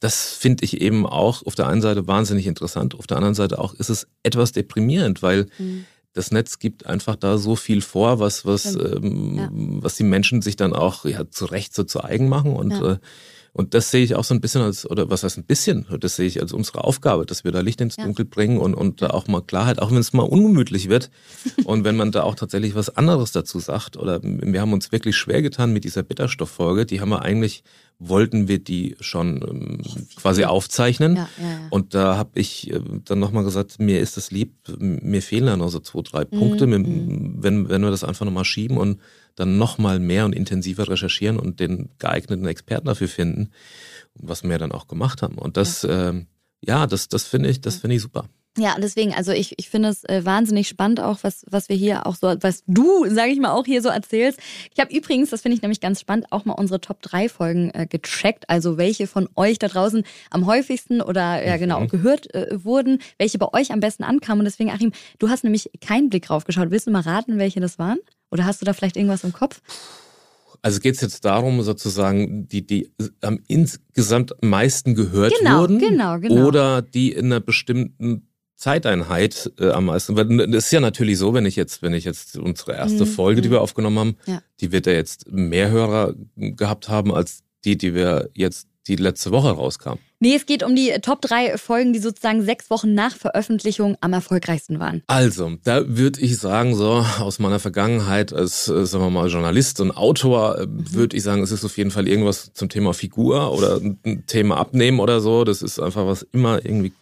das 0.00 0.32
finde 0.32 0.64
ich 0.64 0.80
eben 0.80 1.06
auch 1.06 1.46
auf 1.46 1.54
der 1.54 1.68
einen 1.68 1.82
Seite 1.82 2.08
wahnsinnig 2.08 2.46
interessant, 2.46 2.96
auf 2.96 3.06
der 3.06 3.16
anderen 3.16 3.36
Seite 3.36 3.60
auch 3.60 3.74
ist 3.74 3.90
es 3.90 4.08
etwas 4.24 4.52
deprimierend, 4.52 5.22
weil 5.22 5.46
mhm 5.58 5.86
das 6.12 6.30
Netz 6.30 6.58
gibt 6.58 6.86
einfach 6.86 7.16
da 7.16 7.38
so 7.38 7.56
viel 7.56 7.80
vor, 7.80 8.18
was, 8.18 8.44
was, 8.44 8.74
ähm, 8.74 9.34
ja. 9.36 9.48
was 9.52 9.96
die 9.96 10.04
Menschen 10.04 10.42
sich 10.42 10.56
dann 10.56 10.72
auch 10.74 11.04
ja, 11.04 11.28
zu 11.30 11.46
Recht 11.46 11.74
so 11.74 11.84
zu 11.84 12.04
eigen 12.04 12.28
machen. 12.28 12.54
Und 12.54 12.70
ja. 12.72 12.92
äh, 12.92 12.98
und 13.54 13.74
das 13.74 13.90
sehe 13.90 14.02
ich 14.02 14.14
auch 14.14 14.24
so 14.24 14.32
ein 14.32 14.40
bisschen 14.40 14.62
als, 14.62 14.88
oder 14.88 15.10
was 15.10 15.24
heißt 15.24 15.36
ein 15.36 15.44
bisschen, 15.44 15.86
das 16.00 16.16
sehe 16.16 16.26
ich 16.26 16.40
als 16.40 16.54
unsere 16.54 16.84
Aufgabe, 16.84 17.26
dass 17.26 17.44
wir 17.44 17.52
da 17.52 17.60
Licht 17.60 17.82
ins 17.82 17.96
Dunkel 17.96 18.24
bringen 18.24 18.56
und, 18.56 18.74
und 18.74 19.02
da 19.02 19.10
auch 19.10 19.28
mal 19.28 19.42
Klarheit, 19.42 19.78
auch 19.78 19.90
wenn 19.90 19.98
es 19.98 20.14
mal 20.14 20.22
ungemütlich 20.22 20.88
wird 20.88 21.10
und 21.64 21.84
wenn 21.84 21.96
man 21.96 22.12
da 22.12 22.22
auch 22.22 22.34
tatsächlich 22.34 22.74
was 22.74 22.96
anderes 22.96 23.32
dazu 23.32 23.58
sagt. 23.58 23.98
Oder 23.98 24.20
wir 24.22 24.60
haben 24.60 24.72
uns 24.72 24.90
wirklich 24.90 25.16
schwer 25.16 25.42
getan 25.42 25.72
mit 25.74 25.84
dieser 25.84 26.02
Bitterstofffolge. 26.02 26.86
Die 26.86 27.02
haben 27.02 27.10
wir 27.10 27.20
eigentlich, 27.20 27.62
wollten 28.08 28.48
wir 28.48 28.58
die 28.58 28.96
schon 29.00 29.42
ähm, 29.48 30.06
quasi 30.16 30.44
aufzeichnen. 30.44 31.16
Ja, 31.16 31.28
ja, 31.40 31.48
ja. 31.48 31.58
Und 31.70 31.94
da 31.94 32.16
habe 32.16 32.38
ich 32.40 32.70
äh, 32.70 32.80
dann 33.04 33.18
nochmal 33.18 33.44
gesagt, 33.44 33.78
mir 33.78 34.00
ist 34.00 34.16
das 34.16 34.30
lieb, 34.30 34.54
mir 34.78 35.22
fehlen 35.22 35.46
da 35.46 35.56
noch 35.56 35.68
so 35.68 35.80
zwei, 35.80 36.02
drei 36.02 36.24
Punkte, 36.24 36.66
mhm. 36.66 37.42
wenn, 37.42 37.68
wenn 37.68 37.82
wir 37.82 37.90
das 37.90 38.04
einfach 38.04 38.24
nochmal 38.24 38.44
schieben 38.44 38.76
und 38.76 39.00
dann 39.36 39.56
nochmal 39.56 39.98
mehr 39.98 40.24
und 40.24 40.34
intensiver 40.34 40.88
recherchieren 40.88 41.38
und 41.38 41.60
den 41.60 41.90
geeigneten 41.98 42.46
Experten 42.46 42.86
dafür 42.86 43.08
finden, 43.08 43.50
was 44.14 44.42
wir 44.42 44.58
dann 44.58 44.72
auch 44.72 44.88
gemacht 44.88 45.22
haben. 45.22 45.38
Und 45.38 45.56
das, 45.56 45.82
ja, 45.82 46.10
äh, 46.10 46.24
ja 46.60 46.86
das, 46.86 47.08
das 47.08 47.24
finde 47.24 47.48
ich, 47.48 47.60
das 47.60 47.76
finde 47.76 47.96
ich 47.96 48.02
super. 48.02 48.28
Ja, 48.58 48.76
deswegen, 48.78 49.14
also 49.14 49.32
ich, 49.32 49.58
ich 49.58 49.70
finde 49.70 49.88
es 49.88 50.04
äh, 50.04 50.26
wahnsinnig 50.26 50.68
spannend 50.68 51.00
auch, 51.00 51.20
was, 51.22 51.46
was 51.48 51.70
wir 51.70 51.76
hier 51.76 52.06
auch 52.06 52.14
so, 52.14 52.34
was 52.42 52.62
du, 52.66 53.06
sage 53.08 53.32
ich 53.32 53.40
mal, 53.40 53.52
auch 53.52 53.64
hier 53.64 53.80
so 53.80 53.88
erzählst. 53.88 54.38
Ich 54.74 54.78
habe 54.78 54.94
übrigens, 54.94 55.30
das 55.30 55.40
finde 55.40 55.56
ich 55.56 55.62
nämlich 55.62 55.80
ganz 55.80 56.00
spannend, 56.00 56.26
auch 56.30 56.44
mal 56.44 56.52
unsere 56.52 56.78
Top 56.78 57.00
3 57.00 57.30
Folgen 57.30 57.70
äh, 57.70 57.86
gecheckt. 57.86 58.50
Also 58.50 58.76
welche 58.76 59.06
von 59.06 59.26
euch 59.36 59.58
da 59.58 59.68
draußen 59.68 60.04
am 60.28 60.44
häufigsten 60.44 61.00
oder 61.00 61.42
ja 61.46 61.56
genau 61.56 61.80
mhm. 61.80 61.88
gehört 61.88 62.34
äh, 62.34 62.62
wurden, 62.62 62.98
welche 63.16 63.38
bei 63.38 63.48
euch 63.54 63.72
am 63.72 63.80
besten 63.80 64.04
ankamen. 64.04 64.40
Und 64.40 64.44
deswegen, 64.44 64.70
Achim, 64.70 64.92
du 65.18 65.30
hast 65.30 65.44
nämlich 65.44 65.70
keinen 65.80 66.10
Blick 66.10 66.26
drauf 66.26 66.44
geschaut. 66.44 66.70
Willst 66.70 66.86
du 66.86 66.90
mal 66.90 67.00
raten, 67.00 67.38
welche 67.38 67.60
das 67.60 67.78
waren? 67.78 68.00
Oder 68.30 68.44
hast 68.44 68.60
du 68.60 68.66
da 68.66 68.74
vielleicht 68.74 68.98
irgendwas 68.98 69.24
im 69.24 69.32
Kopf? 69.32 69.62
Also 70.60 70.78
geht 70.78 70.94
es 70.94 71.00
jetzt 71.00 71.24
darum, 71.24 71.62
sozusagen, 71.62 72.46
die, 72.48 72.66
die 72.66 72.92
am 73.22 73.40
insgesamt 73.48 74.34
meisten 74.42 74.94
gehört 74.94 75.32
Genau, 75.38 75.60
wurden? 75.60 75.78
genau, 75.78 76.18
genau. 76.20 76.46
Oder 76.46 76.82
die 76.82 77.12
in 77.12 77.26
einer 77.26 77.40
bestimmten 77.40 78.28
Zeiteinheit 78.62 79.50
äh, 79.58 79.70
am 79.70 79.86
meisten. 79.86 80.16
Weil 80.16 80.46
das 80.48 80.66
ist 80.66 80.70
ja 80.70 80.78
natürlich 80.80 81.18
so, 81.18 81.34
wenn 81.34 81.46
ich 81.46 81.56
jetzt, 81.56 81.82
wenn 81.82 81.94
ich 81.94 82.04
jetzt 82.04 82.38
unsere 82.38 82.74
erste 82.76 83.04
Mhm, 83.04 83.08
Folge, 83.08 83.40
die 83.42 83.48
mhm. 83.48 83.54
wir 83.54 83.60
aufgenommen 83.60 83.98
haben, 83.98 84.16
Ja. 84.26 84.40
die 84.60 84.70
wird 84.70 84.86
ja 84.86 84.92
jetzt 84.92 85.30
mehr 85.32 85.70
Hörer 85.70 86.14
gehabt 86.36 86.88
haben 86.88 87.12
als 87.12 87.42
die, 87.64 87.76
die 87.76 87.92
wir 87.92 88.30
jetzt 88.34 88.68
die 88.86 88.96
letzte 88.96 89.30
Woche 89.32 89.50
rauskam. 89.50 89.94
Nee, 90.20 90.34
es 90.36 90.46
geht 90.46 90.62
um 90.62 90.74
die 90.76 90.90
Top 91.02 91.20
3 91.22 91.56
Folgen, 91.58 91.92
die 91.92 91.98
sozusagen 91.98 92.42
sechs 92.44 92.70
Wochen 92.70 92.94
nach 92.94 93.14
Veröffentlichung 93.16 93.96
am 94.00 94.12
erfolgreichsten 94.12 94.78
waren. 94.78 95.02
Also, 95.08 95.52
da 95.64 95.82
würde 95.86 96.20
ich 96.20 96.38
sagen, 96.38 96.74
so 96.76 97.04
aus 97.20 97.40
meiner 97.40 97.58
Vergangenheit 97.58 98.32
als, 98.32 98.68
äh, 98.68 98.86
sagen 98.86 99.04
wir 99.04 99.10
mal, 99.10 99.28
Journalist 99.28 99.80
und 99.80 99.90
Autor, 99.90 100.58
äh, 100.60 100.66
würde 100.68 101.16
ich 101.16 101.24
sagen, 101.24 101.42
es 101.42 101.50
ist 101.50 101.64
auf 101.64 101.76
jeden 101.76 101.90
Fall 101.90 102.06
irgendwas 102.06 102.52
zum 102.54 102.68
Thema 102.68 102.92
Figur 102.94 103.52
oder 103.52 103.80
ein 103.80 104.24
Thema 104.28 104.56
Abnehmen 104.58 105.00
oder 105.00 105.20
so. 105.20 105.42
Das 105.44 105.62
ist 105.62 105.80
einfach 105.80 106.06
was 106.06 106.22
immer 106.32 106.64
irgendwie 106.64 106.92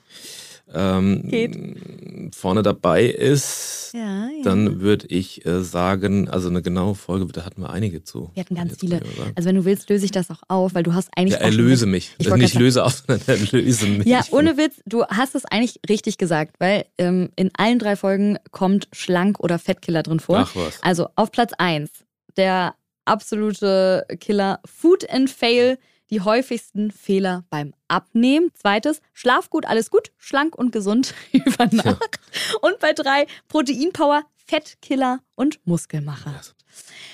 ähm, 0.74 2.30
vorne 2.34 2.62
dabei 2.62 3.04
ist. 3.04 3.90
Ja, 3.92 4.00
ja. 4.00 4.42
Dann 4.44 4.80
würde 4.80 5.06
ich 5.08 5.44
äh, 5.46 5.62
sagen, 5.62 6.28
also 6.28 6.48
eine 6.48 6.62
genaue 6.62 6.94
Folge, 6.94 7.26
da 7.32 7.44
hatten 7.44 7.62
wir 7.62 7.70
einige 7.70 8.04
zu. 8.04 8.30
Wir 8.34 8.44
hatten 8.44 8.54
ganz 8.54 8.78
viele. 8.78 9.00
Also 9.34 9.48
wenn 9.48 9.56
du 9.56 9.64
willst, 9.64 9.90
löse 9.90 10.04
ich 10.04 10.10
das 10.12 10.30
auch 10.30 10.42
auf, 10.48 10.74
weil 10.74 10.82
du 10.82 10.94
hast 10.94 11.10
eigentlich 11.16 11.38
Ja, 11.38 11.44
erlöse 11.44 11.86
mich. 11.86 12.14
Ich 12.18 12.26
Also 12.26 12.36
nicht 12.36 12.54
löse 12.54 12.84
auf, 12.84 12.92
sondern 13.06 13.26
erlöse 13.26 13.86
mich. 13.86 14.06
Ja, 14.06 14.22
ohne 14.30 14.56
Witz, 14.56 14.80
du 14.86 15.04
hast 15.06 15.34
es 15.34 15.44
eigentlich 15.44 15.80
richtig 15.88 16.18
gesagt, 16.18 16.56
weil 16.58 16.84
ähm, 16.98 17.30
in 17.36 17.50
allen 17.56 17.78
drei 17.78 17.96
Folgen 17.96 18.38
kommt 18.52 18.88
Schlank- 18.92 19.40
oder 19.40 19.58
Fettkiller 19.58 20.02
drin 20.02 20.20
vor. 20.20 20.38
Ach 20.38 20.56
was. 20.56 20.82
Also 20.82 21.08
auf 21.16 21.32
Platz 21.32 21.52
1, 21.58 21.90
der 22.36 22.74
absolute 23.04 24.06
Killer 24.20 24.60
Food 24.64 25.08
and 25.10 25.28
Fail, 25.28 25.78
die 26.10 26.20
häufigsten 26.20 26.90
Fehler 26.90 27.44
beim 27.50 27.72
Abnehmen. 27.88 28.50
Zweites, 28.54 29.00
Schlaf 29.12 29.50
gut, 29.50 29.66
alles 29.66 29.90
gut, 29.90 30.12
schlank 30.18 30.56
und 30.56 30.72
gesund 30.72 31.14
über 31.32 31.66
Nacht. 31.72 32.20
Und 32.60 32.78
bei 32.80 32.92
drei, 32.92 33.26
Proteinpower, 33.48 34.24
Fettkiller 34.46 35.20
und 35.36 35.64
Muskelmacher. 35.64 36.40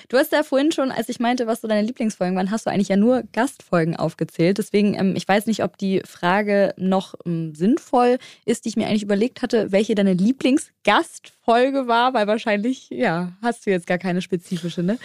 Du 0.09 0.17
hast 0.17 0.33
ja 0.33 0.43
vorhin 0.43 0.71
schon, 0.71 0.93
als 0.93 1.09
ich 1.09 1.19
meinte, 1.19 1.47
was 1.47 1.61
so 1.61 1.69
deine 1.69 1.87
Lieblingsfolgen 1.87 2.37
waren, 2.37 2.51
hast 2.51 2.67
du 2.67 2.71
eigentlich 2.71 2.89
ja 2.89 2.97
nur 2.97 3.25
Gastfolgen 3.33 3.97
aufgezählt. 3.97 4.59
Deswegen, 4.59 4.95
ähm, 4.95 5.15
ich 5.17 5.27
weiß 5.27 5.47
nicht, 5.47 5.65
ob 5.65 5.77
die 5.79 6.03
Frage 6.05 6.75
noch 6.77 7.15
ähm, 7.25 7.55
sinnvoll 7.55 8.19
ist, 8.45 8.65
die 8.65 8.69
ich 8.71 8.77
mir 8.77 8.87
eigentlich 8.87 9.03
überlegt 9.03 9.43
hatte, 9.43 9.73
welche 9.73 9.95
deine 9.95 10.13
Lieblingsgastfolge 10.13 11.89
war, 11.89 12.15
weil 12.15 12.27
wahrscheinlich, 12.27 12.89
ja, 12.91 13.33
hast 13.43 13.67
du 13.67 13.71
jetzt 13.71 13.87
gar 13.87 13.99
keine 13.99 14.23
spezifische, 14.23 14.83
ne? 14.83 14.99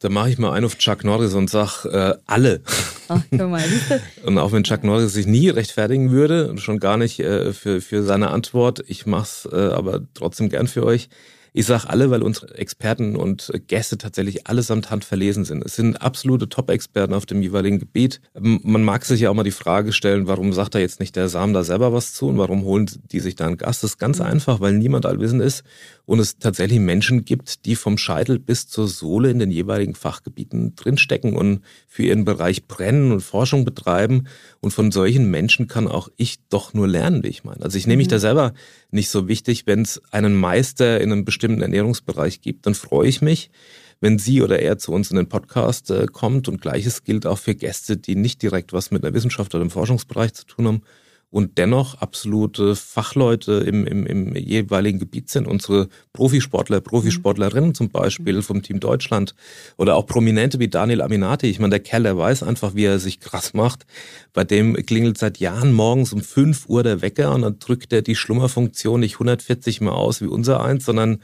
Da 0.00 0.08
mache 0.08 0.30
ich 0.30 0.38
mal 0.38 0.52
einen 0.52 0.64
auf 0.64 0.78
Chuck 0.78 1.04
Norris 1.04 1.34
und 1.34 1.50
sag 1.50 1.84
äh, 1.84 2.14
alle. 2.26 2.62
Ach, 3.08 3.20
guck 3.30 3.50
mal? 3.50 3.62
Und 4.24 4.38
auch 4.38 4.52
wenn 4.52 4.64
Chuck 4.64 4.82
Norris 4.82 5.12
sich 5.12 5.26
nie 5.26 5.50
rechtfertigen 5.50 6.10
würde, 6.10 6.48
und 6.48 6.60
schon 6.60 6.78
gar 6.78 6.96
nicht 6.96 7.20
äh, 7.20 7.52
für, 7.52 7.80
für 7.80 8.02
seine 8.02 8.30
Antwort, 8.30 8.82
ich 8.86 9.04
mach's 9.04 9.46
äh, 9.52 9.56
aber 9.56 10.00
trotzdem 10.14 10.48
gern 10.48 10.68
für 10.68 10.84
euch. 10.84 11.10
Ich 11.52 11.66
sag 11.66 11.86
alle, 11.86 12.10
weil 12.10 12.22
unsere 12.22 12.54
Experten 12.56 13.16
und 13.16 13.50
Gäste 13.66 13.98
tatsächlich 13.98 14.46
allesamt 14.46 14.90
handverlesen 14.90 15.44
sind. 15.44 15.64
Es 15.64 15.74
sind 15.74 16.00
absolute 16.00 16.48
Top-Experten 16.48 17.12
auf 17.12 17.26
dem 17.26 17.42
jeweiligen 17.42 17.80
Gebiet. 17.80 18.20
Ähm, 18.36 18.60
Man 18.62 18.84
mag 18.84 19.04
sich 19.04 19.20
ja 19.20 19.30
auch 19.30 19.34
mal 19.34 19.42
die 19.42 19.50
Frage 19.50 19.92
stellen, 19.92 20.28
warum 20.28 20.52
sagt 20.52 20.76
da 20.76 20.78
jetzt 20.78 21.00
nicht 21.00 21.16
der 21.16 21.28
Sam 21.28 21.52
da 21.52 21.64
selber 21.64 21.92
was 21.92 22.14
zu 22.14 22.28
und 22.28 22.38
warum 22.38 22.62
holen 22.62 22.88
die 23.10 23.20
sich 23.20 23.34
da 23.34 23.46
einen 23.46 23.56
Gast? 23.56 23.82
Das 23.82 23.92
ist 23.92 23.98
ganz 23.98 24.20
einfach, 24.20 24.60
weil 24.60 24.74
niemand 24.74 25.06
allwissend 25.06 25.42
ist 25.42 25.64
und 26.10 26.18
es 26.18 26.38
tatsächlich 26.38 26.80
Menschen 26.80 27.24
gibt, 27.24 27.66
die 27.66 27.76
vom 27.76 27.96
Scheitel 27.96 28.40
bis 28.40 28.66
zur 28.66 28.88
Sohle 28.88 29.30
in 29.30 29.38
den 29.38 29.52
jeweiligen 29.52 29.94
Fachgebieten 29.94 30.74
drinstecken 30.74 31.36
und 31.36 31.60
für 31.86 32.02
ihren 32.02 32.24
Bereich 32.24 32.66
brennen 32.66 33.12
und 33.12 33.20
Forschung 33.20 33.64
betreiben. 33.64 34.26
Und 34.58 34.72
von 34.72 34.90
solchen 34.90 35.30
Menschen 35.30 35.68
kann 35.68 35.86
auch 35.86 36.08
ich 36.16 36.40
doch 36.48 36.74
nur 36.74 36.88
lernen, 36.88 37.22
wie 37.22 37.28
ich 37.28 37.44
meine. 37.44 37.62
Also 37.62 37.78
ich 37.78 37.86
nehme 37.86 37.98
mich 37.98 38.08
da 38.08 38.18
selber 38.18 38.54
nicht 38.90 39.08
so 39.08 39.28
wichtig, 39.28 39.68
wenn 39.68 39.82
es 39.82 40.02
einen 40.10 40.34
Meister 40.34 41.00
in 41.00 41.12
einem 41.12 41.24
bestimmten 41.24 41.62
Ernährungsbereich 41.62 42.40
gibt, 42.40 42.66
dann 42.66 42.74
freue 42.74 43.06
ich 43.06 43.22
mich, 43.22 43.52
wenn 44.00 44.18
sie 44.18 44.42
oder 44.42 44.58
er 44.58 44.78
zu 44.78 44.90
uns 44.90 45.12
in 45.12 45.16
den 45.16 45.28
Podcast 45.28 45.92
äh, 45.92 46.06
kommt. 46.06 46.48
Und 46.48 46.60
gleiches 46.60 47.04
gilt 47.04 47.24
auch 47.24 47.38
für 47.38 47.54
Gäste, 47.54 47.96
die 47.96 48.16
nicht 48.16 48.42
direkt 48.42 48.72
was 48.72 48.90
mit 48.90 49.04
der 49.04 49.14
Wissenschaft 49.14 49.54
oder 49.54 49.62
dem 49.62 49.70
Forschungsbereich 49.70 50.34
zu 50.34 50.44
tun 50.44 50.66
haben 50.66 50.82
und 51.30 51.58
dennoch 51.58 51.94
absolute 52.00 52.74
Fachleute 52.74 53.52
im, 53.52 53.86
im, 53.86 54.06
im 54.06 54.36
jeweiligen 54.36 54.98
Gebiet 54.98 55.30
sind. 55.30 55.46
Unsere 55.46 55.88
Profisportler, 56.12 56.80
Profisportlerinnen 56.80 57.74
zum 57.74 57.88
Beispiel 57.88 58.42
vom 58.42 58.62
Team 58.62 58.80
Deutschland 58.80 59.34
oder 59.76 59.94
auch 59.94 60.06
Prominente 60.06 60.58
wie 60.58 60.68
Daniel 60.68 61.02
Aminati. 61.02 61.46
Ich 61.46 61.60
meine, 61.60 61.70
der 61.70 61.80
Kerl, 61.80 62.02
der 62.02 62.18
weiß 62.18 62.42
einfach, 62.42 62.74
wie 62.74 62.84
er 62.84 62.98
sich 62.98 63.20
krass 63.20 63.54
macht. 63.54 63.86
Bei 64.32 64.42
dem 64.42 64.74
klingelt 64.74 65.18
seit 65.18 65.38
Jahren 65.38 65.72
morgens 65.72 66.12
um 66.12 66.20
5 66.20 66.68
Uhr 66.68 66.82
der 66.82 67.00
Wecker 67.00 67.32
und 67.32 67.42
dann 67.42 67.58
drückt 67.60 67.92
er 67.92 68.02
die 68.02 68.16
Schlummerfunktion 68.16 69.00
nicht 69.00 69.14
140 69.14 69.80
Mal 69.80 69.92
aus 69.92 70.20
wie 70.20 70.26
unser 70.26 70.62
eins, 70.62 70.84
sondern 70.84 71.20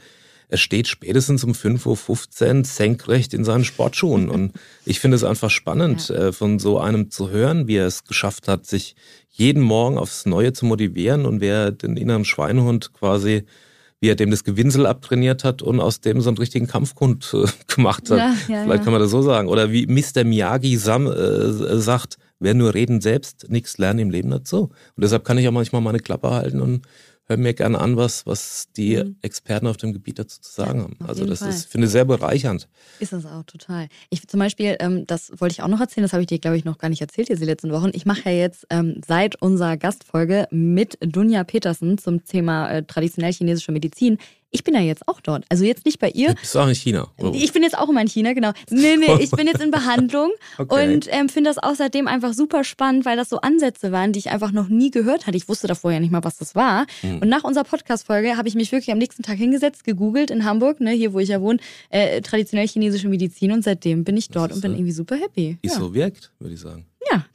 er 0.49 0.57
steht 0.57 0.87
spätestens 0.87 1.43
um 1.43 1.51
5.15 1.51 2.59
Uhr 2.59 2.65
senkrecht 2.65 3.33
in 3.33 3.43
seinen 3.43 3.65
Sportschuhen. 3.65 4.29
Und 4.29 4.53
ich 4.85 4.99
finde 4.99 5.15
es 5.15 5.23
einfach 5.23 5.49
spannend, 5.49 6.09
äh, 6.09 6.31
von 6.31 6.59
so 6.59 6.79
einem 6.79 7.11
zu 7.11 7.29
hören, 7.29 7.67
wie 7.67 7.75
er 7.75 7.87
es 7.87 8.05
geschafft 8.05 8.47
hat, 8.47 8.65
sich 8.65 8.95
jeden 9.29 9.61
Morgen 9.61 9.97
aufs 9.97 10.25
Neue 10.25 10.53
zu 10.53 10.65
motivieren 10.65 11.25
und 11.25 11.41
wer 11.41 11.71
den 11.71 11.97
inneren 11.97 12.25
Schweinehund 12.25 12.93
quasi, 12.93 13.43
wie 13.99 14.09
er 14.09 14.15
dem 14.15 14.31
das 14.31 14.43
Gewinsel 14.43 14.85
abtrainiert 14.85 15.43
hat 15.43 15.61
und 15.61 15.79
aus 15.79 16.01
dem 16.01 16.21
so 16.21 16.29
einen 16.29 16.37
richtigen 16.37 16.67
Kampfgrund 16.67 17.33
äh, 17.33 17.45
gemacht 17.75 18.09
hat. 18.09 18.17
Ja, 18.17 18.35
ja, 18.47 18.63
Vielleicht 18.63 18.69
ja. 18.69 18.83
kann 18.83 18.93
man 18.93 19.01
das 19.01 19.11
so 19.11 19.21
sagen. 19.21 19.49
Oder 19.49 19.71
wie 19.71 19.85
Mr. 19.85 20.23
Miyagi 20.23 20.77
Sam 20.77 21.07
äh, 21.07 21.77
sagt, 21.77 22.17
wer 22.39 22.53
nur 22.53 22.73
reden 22.73 23.01
selbst, 23.01 23.49
nichts 23.49 23.77
lernen 23.77 23.99
im 23.99 24.09
Leben 24.11 24.29
dazu. 24.29 24.69
Und 24.95 25.03
deshalb 25.03 25.25
kann 25.25 25.37
ich 25.37 25.47
auch 25.47 25.53
manchmal 25.53 25.81
meine 25.81 25.99
Klappe 25.99 26.29
halten 26.29 26.61
und 26.61 26.83
höre 27.27 27.37
mir 27.37 27.53
gerne 27.53 27.79
an, 27.79 27.97
was, 27.97 28.25
was 28.25 28.67
die 28.75 29.03
Experten 29.21 29.67
auf 29.67 29.77
dem 29.77 29.93
Gebiet 29.93 30.19
dazu 30.19 30.39
zu 30.41 30.51
sagen 30.51 30.81
haben. 30.81 30.95
Mhm. 30.97 31.05
auf 31.05 31.09
Also 31.09 31.25
das 31.25 31.39
Fall. 31.39 31.49
ist, 31.49 31.65
finde 31.65 31.87
ich, 31.87 31.91
sehr 31.91 32.05
bereichernd. 32.05 32.67
Ist 32.99 33.13
es 33.13 33.25
auch 33.25 33.43
total. 33.43 33.87
Ich 34.09 34.27
zum 34.27 34.39
Beispiel, 34.39 34.77
ähm, 34.79 35.05
das 35.05 35.31
wollte 35.37 35.53
ich 35.53 35.61
auch 35.61 35.67
noch 35.67 35.81
erzählen, 35.81 36.03
das 36.03 36.13
habe 36.13 36.21
ich 36.21 36.27
dir, 36.27 36.39
glaube 36.39 36.57
ich, 36.57 36.65
noch 36.65 36.77
gar 36.77 36.89
nicht 36.89 37.01
erzählt 37.01 37.29
jetzt 37.29 37.41
die 37.41 37.45
letzten 37.45 37.71
Wochen. 37.71 37.91
Ich 37.93 38.05
mache 38.05 38.29
ja 38.29 38.31
jetzt 38.31 38.65
ähm, 38.69 39.01
seit 39.05 39.41
unserer 39.41 39.77
Gastfolge 39.77 40.47
mit 40.51 40.97
Dunja 41.01 41.43
Petersen 41.43 41.97
zum 41.97 42.23
Thema 42.23 42.69
äh, 42.69 42.83
traditionell 42.83 43.33
chinesische 43.33 43.71
Medizin. 43.71 44.17
Ich 44.51 44.63
bin 44.63 44.73
ja 44.73 44.79
jetzt 44.79 45.07
auch 45.07 45.19
dort. 45.19 45.43
Also 45.49 45.65
jetzt 45.65 45.85
nicht 45.85 45.99
bei 45.99 46.09
ihr. 46.09 46.29
Du 46.29 46.35
bist 46.35 46.55
auch 46.55 46.67
in 46.67 46.73
China. 46.73 47.09
Oh. 47.17 47.31
Ich 47.35 47.51
bin 47.51 47.63
jetzt 47.63 47.77
auch 47.77 47.89
immer 47.89 47.99
in 48.01 48.07
China, 48.07 48.31
genau. 48.33 48.51
Nee, 48.69 48.95
nee, 48.95 49.17
ich 49.19 49.29
bin 49.31 49.45
jetzt 49.45 49.61
in 49.61 49.71
Behandlung 49.71 50.31
Okay. 50.57 50.93
und 50.95 51.07
ähm, 51.11 51.27
finde 51.27 51.49
das 51.49 51.57
auch 51.61 51.75
seitdem 51.75 52.07
einfach 52.07 52.33
super 52.33 52.63
spannend, 52.63 53.03
weil 53.05 53.17
das 53.17 53.27
so 53.29 53.41
Ansätze 53.41 53.91
waren, 53.91 54.13
die 54.13 54.19
ich 54.19 54.29
einfach 54.29 54.51
noch 54.53 54.69
nie 54.69 54.89
gehört 54.89 55.27
hatte. 55.27 55.35
Ich 55.35 55.49
wusste 55.49 55.67
davor 55.67 55.91
ja 55.91 55.99
nicht 55.99 56.11
mal, 56.11 56.23
was 56.23 56.37
das 56.37 56.55
war. 56.55 56.85
Hm. 57.01 57.19
Und 57.19 57.27
nach 57.29 57.43
unserer 57.43 57.65
Podcast-Folge 57.65 58.37
habe 58.37 58.47
ich 58.47 58.55
mich 58.55 58.71
wirklich 58.71 58.91
am 58.91 58.97
nächsten 58.99 59.21
Tag 59.21 59.37
hingesetzt, 59.37 59.83
gegoogelt 59.83 60.31
in 60.31 60.45
Hamburg, 60.45 60.79
ne, 60.79 60.91
hier 60.91 61.11
wo 61.13 61.19
ich 61.19 61.27
ja 61.29 61.41
wohne, 61.41 61.59
äh, 61.89 62.21
traditionell 62.21 62.67
chinesische 62.67 63.09
Medizin 63.09 63.51
und 63.51 63.63
seitdem 63.65 64.05
bin 64.05 64.15
ich 64.15 64.29
dort 64.29 64.53
und 64.53 64.61
bin 64.61 64.71
irgendwie 64.73 64.93
super 64.93 65.17
happy. 65.17 65.57
Wie 65.61 65.67
es 65.67 65.73
Ja. 65.73 65.79
so 65.79 65.93
wirkt, 65.93 66.31
würde 66.39 66.53
ich 66.53 66.61
sagen. 66.61 66.85
ja. 67.11 67.25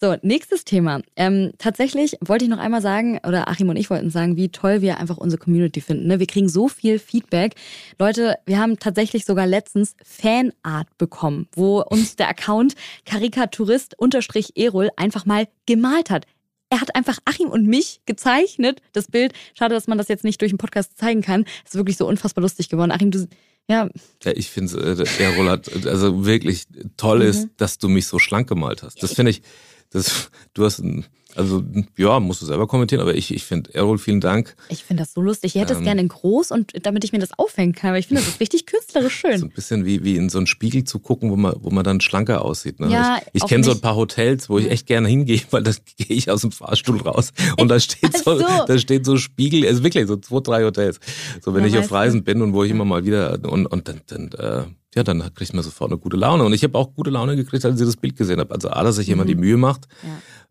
So, 0.00 0.14
nächstes 0.22 0.64
Thema. 0.64 1.00
Ähm, 1.16 1.50
tatsächlich 1.58 2.16
wollte 2.24 2.44
ich 2.44 2.50
noch 2.50 2.58
einmal 2.58 2.80
sagen, 2.80 3.18
oder 3.26 3.48
Achim 3.48 3.68
und 3.68 3.76
ich 3.76 3.90
wollten 3.90 4.10
sagen, 4.10 4.36
wie 4.36 4.48
toll 4.48 4.80
wir 4.80 4.98
einfach 4.98 5.16
unsere 5.16 5.42
Community 5.42 5.80
finden. 5.80 6.06
Ne? 6.06 6.20
Wir 6.20 6.26
kriegen 6.28 6.48
so 6.48 6.68
viel 6.68 7.00
Feedback. 7.00 7.56
Leute, 7.98 8.36
wir 8.46 8.60
haben 8.60 8.78
tatsächlich 8.78 9.24
sogar 9.24 9.48
letztens 9.48 9.96
Fanart 10.04 10.86
bekommen, 10.98 11.48
wo 11.52 11.80
uns 11.82 12.14
der 12.14 12.28
Account 12.28 12.74
Karikaturist-Erol 13.06 14.90
einfach 14.96 15.26
mal 15.26 15.48
gemalt 15.66 16.10
hat. 16.10 16.26
Er 16.70 16.80
hat 16.80 16.94
einfach 16.94 17.18
Achim 17.24 17.48
und 17.48 17.66
mich 17.66 18.00
gezeichnet, 18.06 18.80
das 18.92 19.08
Bild. 19.08 19.32
Schade, 19.54 19.74
dass 19.74 19.88
man 19.88 19.98
das 19.98 20.06
jetzt 20.08 20.22
nicht 20.22 20.40
durch 20.42 20.52
den 20.52 20.58
Podcast 20.58 20.96
zeigen 20.98 21.22
kann. 21.22 21.44
Es 21.64 21.70
ist 21.72 21.76
wirklich 21.76 21.96
so 21.96 22.06
unfassbar 22.06 22.42
lustig 22.42 22.68
geworden. 22.68 22.92
Achim, 22.92 23.10
du, 23.10 23.26
ja, 23.70 23.88
Ja, 24.22 24.32
ich 24.34 24.50
finde, 24.50 24.76
äh, 24.78 25.04
der 25.18 25.36
Roland, 25.36 25.86
also 25.86 26.24
wirklich 26.26 26.66
toll 26.96 27.22
ist, 27.22 27.44
Mhm. 27.46 27.50
dass 27.56 27.78
du 27.78 27.88
mich 27.88 28.06
so 28.06 28.18
schlank 28.18 28.48
gemalt 28.48 28.82
hast. 28.82 29.02
Das 29.02 29.14
finde 29.14 29.30
ich, 29.30 29.42
das, 29.90 30.30
du 30.54 30.64
hast, 30.64 30.80
ein- 30.80 31.06
also 31.34 31.62
ja, 31.96 32.18
musst 32.18 32.42
du 32.42 32.46
selber 32.46 32.66
kommentieren, 32.66 33.00
aber 33.00 33.14
ich, 33.14 33.32
ich 33.32 33.44
finde, 33.44 33.72
Errol, 33.72 33.98
vielen 33.98 34.20
Dank. 34.20 34.56
ich 34.70 34.82
finde 34.82 35.02
das 35.04 35.12
so 35.12 35.20
lustig. 35.20 35.54
Ich 35.54 35.60
hätte 35.60 35.74
es 35.74 35.78
Ähm. 35.78 35.84
gerne 35.84 36.00
in 36.00 36.08
groß 36.08 36.50
und 36.50 36.72
damit 36.84 37.04
ich 37.04 37.12
mir 37.12 37.20
das 37.20 37.38
aufhängen 37.38 37.74
kann. 37.74 37.90
Aber 37.90 37.98
ich 37.98 38.08
finde, 38.08 38.22
das 38.22 38.30
ist 38.32 38.40
richtig 38.40 38.66
künstlerisch 38.66 39.14
schön. 39.14 39.38
So 39.38 39.46
ein 39.46 39.50
bisschen 39.50 39.84
wie, 39.84 40.02
wie 40.02 40.16
in 40.16 40.30
so 40.30 40.38
einen 40.38 40.48
Spiegel 40.48 40.82
zu 40.84 40.98
gucken, 40.98 41.30
wo 41.30 41.36
man, 41.36 41.54
wo 41.60 41.70
man 41.70 41.84
dann 41.84 42.00
schlanker 42.00 42.44
aussieht. 42.44 42.80
Ne? 42.80 42.90
Ja, 42.90 43.18
ich 43.32 43.42
ich 43.44 43.48
kenne 43.48 43.62
so 43.62 43.70
ein 43.70 43.80
paar 43.80 43.94
Hotels, 43.94 44.48
wo 44.48 44.58
ich 44.58 44.68
echt 44.70 44.86
gerne 44.86 45.06
hingehe, 45.06 45.40
weil 45.50 45.62
da 45.62 45.70
gehe 45.96 46.16
ich 46.16 46.28
aus 46.30 46.40
dem 46.40 46.50
Fahrstuhl 46.50 47.00
raus 47.02 47.32
und 47.60 47.68
da 47.68 47.78
steht 47.78 48.16
so, 48.16 48.36
so. 48.38 48.44
da 48.66 48.78
steht 48.78 49.04
so 49.06 49.16
Spiegel, 49.16 49.64
also 49.68 49.84
wirklich 49.84 50.08
so 50.08 50.16
zwei, 50.16 50.40
drei 50.40 50.64
Hotels. 50.64 50.98
So 51.40 51.54
wenn 51.54 51.60
Ja, 51.62 51.68
ich 51.68 51.74
auf 51.74 51.82
weißt 51.82 51.90
du. 51.90 51.94
Reisen 51.94 52.24
bin 52.24 52.42
und 52.42 52.52
wo 52.52 52.64
ich 52.64 52.70
immer 52.72 52.84
mal 52.86 53.04
wieder 53.04 53.38
und, 53.48 53.66
und 53.66 53.86
dann, 53.86 54.00
dann 54.08 54.32
äh, 54.32 54.64
ja, 54.94 55.02
dann 55.02 55.32
kriegt 55.34 55.52
man 55.54 55.62
sofort 55.62 55.90
eine 55.90 55.98
gute 56.00 56.16
Laune. 56.16 56.44
Und 56.44 56.52
ich 56.52 56.62
habe 56.64 56.76
auch 56.78 56.94
gute 56.94 57.10
Laune 57.10 57.36
gekriegt, 57.36 57.64
als 57.64 57.80
ich 57.80 57.86
das 57.86 57.96
Bild 57.96 58.16
gesehen 58.16 58.40
habe. 58.40 58.54
Also 58.54 58.70
A, 58.70 58.82
dass 58.82 58.96
sich 58.96 59.06
jemand 59.06 59.28
die 59.28 59.34
Mühe 59.34 59.56
macht, 59.56 59.86
Mhm. 60.02 60.08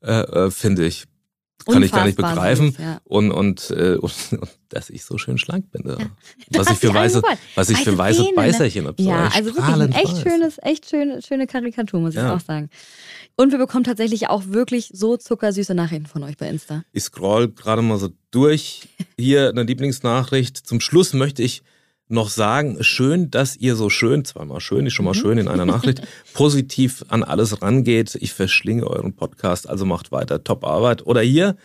Ja. 0.07 0.21
äh, 0.21 0.45
äh, 0.45 0.51
finde 0.51 0.85
ich 0.85 1.05
kann 1.65 1.83
ich 1.83 1.91
gar 1.91 2.05
nicht 2.05 2.17
Unfassbar 2.17 2.45
begreifen. 2.55 2.75
ja. 2.79 3.01
Und, 3.03 3.31
und, 3.31 3.71
äh, 3.71 3.95
und, 4.01 4.13
und 4.31 4.49
dass 4.69 4.89
ich 4.89 5.03
so 5.03 5.17
schön 5.17 5.37
schlank 5.37 5.69
bin. 5.71 5.83
Ja. 5.85 5.97
Was 6.51 6.69
ich 6.71 6.77
für 6.77 6.93
weiße, 6.93 7.21
was 7.55 7.69
ich 7.69 7.79
für 7.79 7.97
Weiße 7.97 8.19
weiße 8.19 8.23
Zähne, 8.23 8.29
ne? 8.29 8.35
Beißerchen 8.35 8.87
habe. 8.87 9.01
Ja, 9.03 9.27
also 9.33 9.55
wirklich 9.55 9.75
ein 9.75 9.91
echt 9.91 10.21
schönes, 10.21 10.57
echt 10.61 10.89
schöne, 10.89 11.21
schöne 11.21 11.45
Karikatur, 11.47 11.99
muss 11.99 12.13
ich 12.13 12.21
auch 12.21 12.39
sagen. 12.39 12.69
Und 13.35 13.51
wir 13.51 13.57
bekommen 13.57 13.83
tatsächlich 13.83 14.29
auch 14.29 14.43
wirklich 14.47 14.91
so 14.93 15.17
zuckersüße 15.17 15.73
Nachrichten 15.75 16.05
von 16.05 16.23
euch 16.23 16.37
bei 16.37 16.47
Insta. 16.47 16.83
Ich 16.93 17.03
scroll 17.03 17.49
gerade 17.49 17.81
mal 17.81 17.97
so 17.97 18.09
durch. 18.31 18.87
Hier 19.17 19.49
eine 19.49 19.63
Lieblingsnachricht. 19.63 20.57
Zum 20.57 20.79
Schluss 20.79 21.13
möchte 21.13 21.43
ich 21.43 21.63
noch 22.09 22.29
sagen, 22.29 22.77
schön, 22.83 23.29
dass 23.31 23.55
ihr 23.57 23.75
so 23.75 23.89
schön, 23.89 24.23
zweimal 24.23 24.61
schön, 24.61 24.85
ist 24.85 24.93
schon 24.93 25.03
Mhm. 25.03 25.07
mal 25.09 25.13
schön 25.13 25.37
in 25.37 25.47
einer 25.47 25.65
Nachricht, 25.65 26.01
positiv 26.33 27.03
an 27.09 27.23
alles 27.23 27.61
rangeht. 27.61 28.15
Ich 28.21 28.33
verschlinge 28.33 28.87
euren 28.87 29.13
Podcast, 29.13 29.67
also 29.69 29.85
macht 29.85 30.11
weiter 30.11 30.43
top 30.43 30.63
Arbeit. 30.63 31.05
Oder 31.05 31.21
hier, 31.21 31.57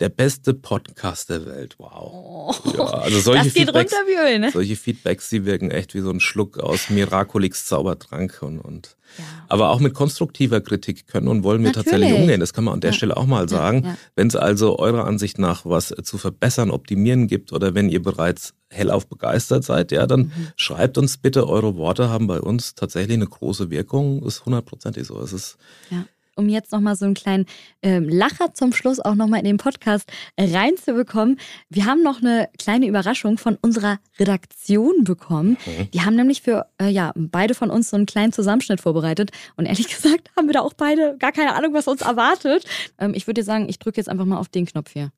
der 0.00 0.08
beste 0.10 0.52
Podcast 0.52 1.30
der 1.30 1.46
Welt. 1.46 1.76
Wow. 1.78 2.60
Ja, 2.76 2.84
also 2.84 3.18
solche 3.20 3.44
das 3.44 3.54
geht 3.54 3.64
Feedbacks, 3.64 3.92
runter 3.92 4.06
wie 4.06 4.32
Öl, 4.34 4.38
ne? 4.38 4.50
solche 4.52 4.76
Feedbacks, 4.76 5.28
die 5.30 5.44
wirken 5.46 5.70
echt 5.70 5.94
wie 5.94 6.00
so 6.00 6.10
ein 6.10 6.20
Schluck 6.20 6.58
aus 6.58 6.90
Miraculix 6.90 7.64
Zaubertrank 7.66 8.38
und, 8.42 8.58
und 8.60 8.96
Ja. 9.18 9.24
aber 9.48 9.70
auch 9.70 9.80
mit 9.80 9.94
konstruktiver 9.94 10.60
Kritik 10.60 11.06
können 11.06 11.28
und 11.28 11.44
wollen 11.44 11.62
wir 11.62 11.68
Natürlich. 11.70 11.90
tatsächlich 11.92 12.20
umgehen. 12.20 12.40
Das 12.40 12.52
kann 12.52 12.64
man 12.64 12.74
an 12.74 12.80
der 12.80 12.90
Ja. 12.90 12.96
Stelle 12.96 13.16
auch 13.16 13.24
mal 13.26 13.48
sagen. 13.48 13.96
Wenn 14.16 14.26
es 14.28 14.36
also 14.36 14.78
eurer 14.78 15.06
Ansicht 15.06 15.38
nach 15.38 15.64
was 15.64 15.94
zu 16.02 16.18
verbessern, 16.18 16.70
optimieren 16.70 17.26
gibt 17.26 17.52
oder 17.52 17.74
wenn 17.74 17.88
ihr 17.88 18.02
bereits 18.02 18.52
hellauf 18.68 19.06
begeistert 19.06 19.64
seid, 19.64 19.92
ja, 19.92 20.06
dann 20.06 20.20
Mhm. 20.24 20.48
schreibt 20.56 20.98
uns 20.98 21.16
bitte. 21.16 21.48
Eure 21.48 21.76
Worte 21.76 22.10
haben 22.10 22.26
bei 22.26 22.40
uns 22.40 22.74
tatsächlich 22.74 23.14
eine 23.16 23.26
große 23.28 23.70
Wirkung. 23.70 24.22
Ist 24.26 24.44
hundertprozentig 24.44 25.06
so. 25.06 25.18
Es 25.20 25.32
ist 25.32 25.56
Ja. 25.88 26.04
Um 26.36 26.50
jetzt 26.50 26.70
nochmal 26.70 26.96
so 26.96 27.06
einen 27.06 27.14
kleinen 27.14 27.46
ähm, 27.82 28.08
Lacher 28.08 28.52
zum 28.52 28.74
Schluss 28.74 29.00
auch 29.00 29.14
nochmal 29.14 29.38
in 29.38 29.46
den 29.46 29.56
Podcast 29.56 30.12
reinzubekommen. 30.38 31.40
Wir 31.70 31.86
haben 31.86 32.02
noch 32.02 32.20
eine 32.20 32.50
kleine 32.58 32.86
Überraschung 32.86 33.38
von 33.38 33.56
unserer 33.62 33.98
Redaktion 34.18 35.04
bekommen. 35.04 35.56
Mhm. 35.64 35.90
Die 35.92 36.02
haben 36.02 36.14
nämlich 36.14 36.42
für 36.42 36.66
äh, 36.78 36.88
ja, 36.88 37.12
beide 37.16 37.54
von 37.54 37.70
uns 37.70 37.88
so 37.88 37.96
einen 37.96 38.04
kleinen 38.04 38.34
Zusammenschnitt 38.34 38.82
vorbereitet. 38.82 39.30
Und 39.56 39.64
ehrlich 39.64 39.88
gesagt 39.94 40.30
haben 40.36 40.46
wir 40.46 40.52
da 40.52 40.60
auch 40.60 40.74
beide 40.74 41.16
gar 41.18 41.32
keine 41.32 41.54
Ahnung, 41.54 41.72
was 41.72 41.88
uns 41.88 42.02
erwartet. 42.02 42.66
Ähm, 42.98 43.14
ich 43.14 43.26
würde 43.26 43.40
dir 43.40 43.44
sagen, 43.44 43.68
ich 43.70 43.78
drücke 43.78 43.96
jetzt 43.96 44.08
einfach 44.08 44.26
mal 44.26 44.36
auf 44.36 44.48
den 44.48 44.66
Knopf 44.66 44.92
hier. 44.92 45.10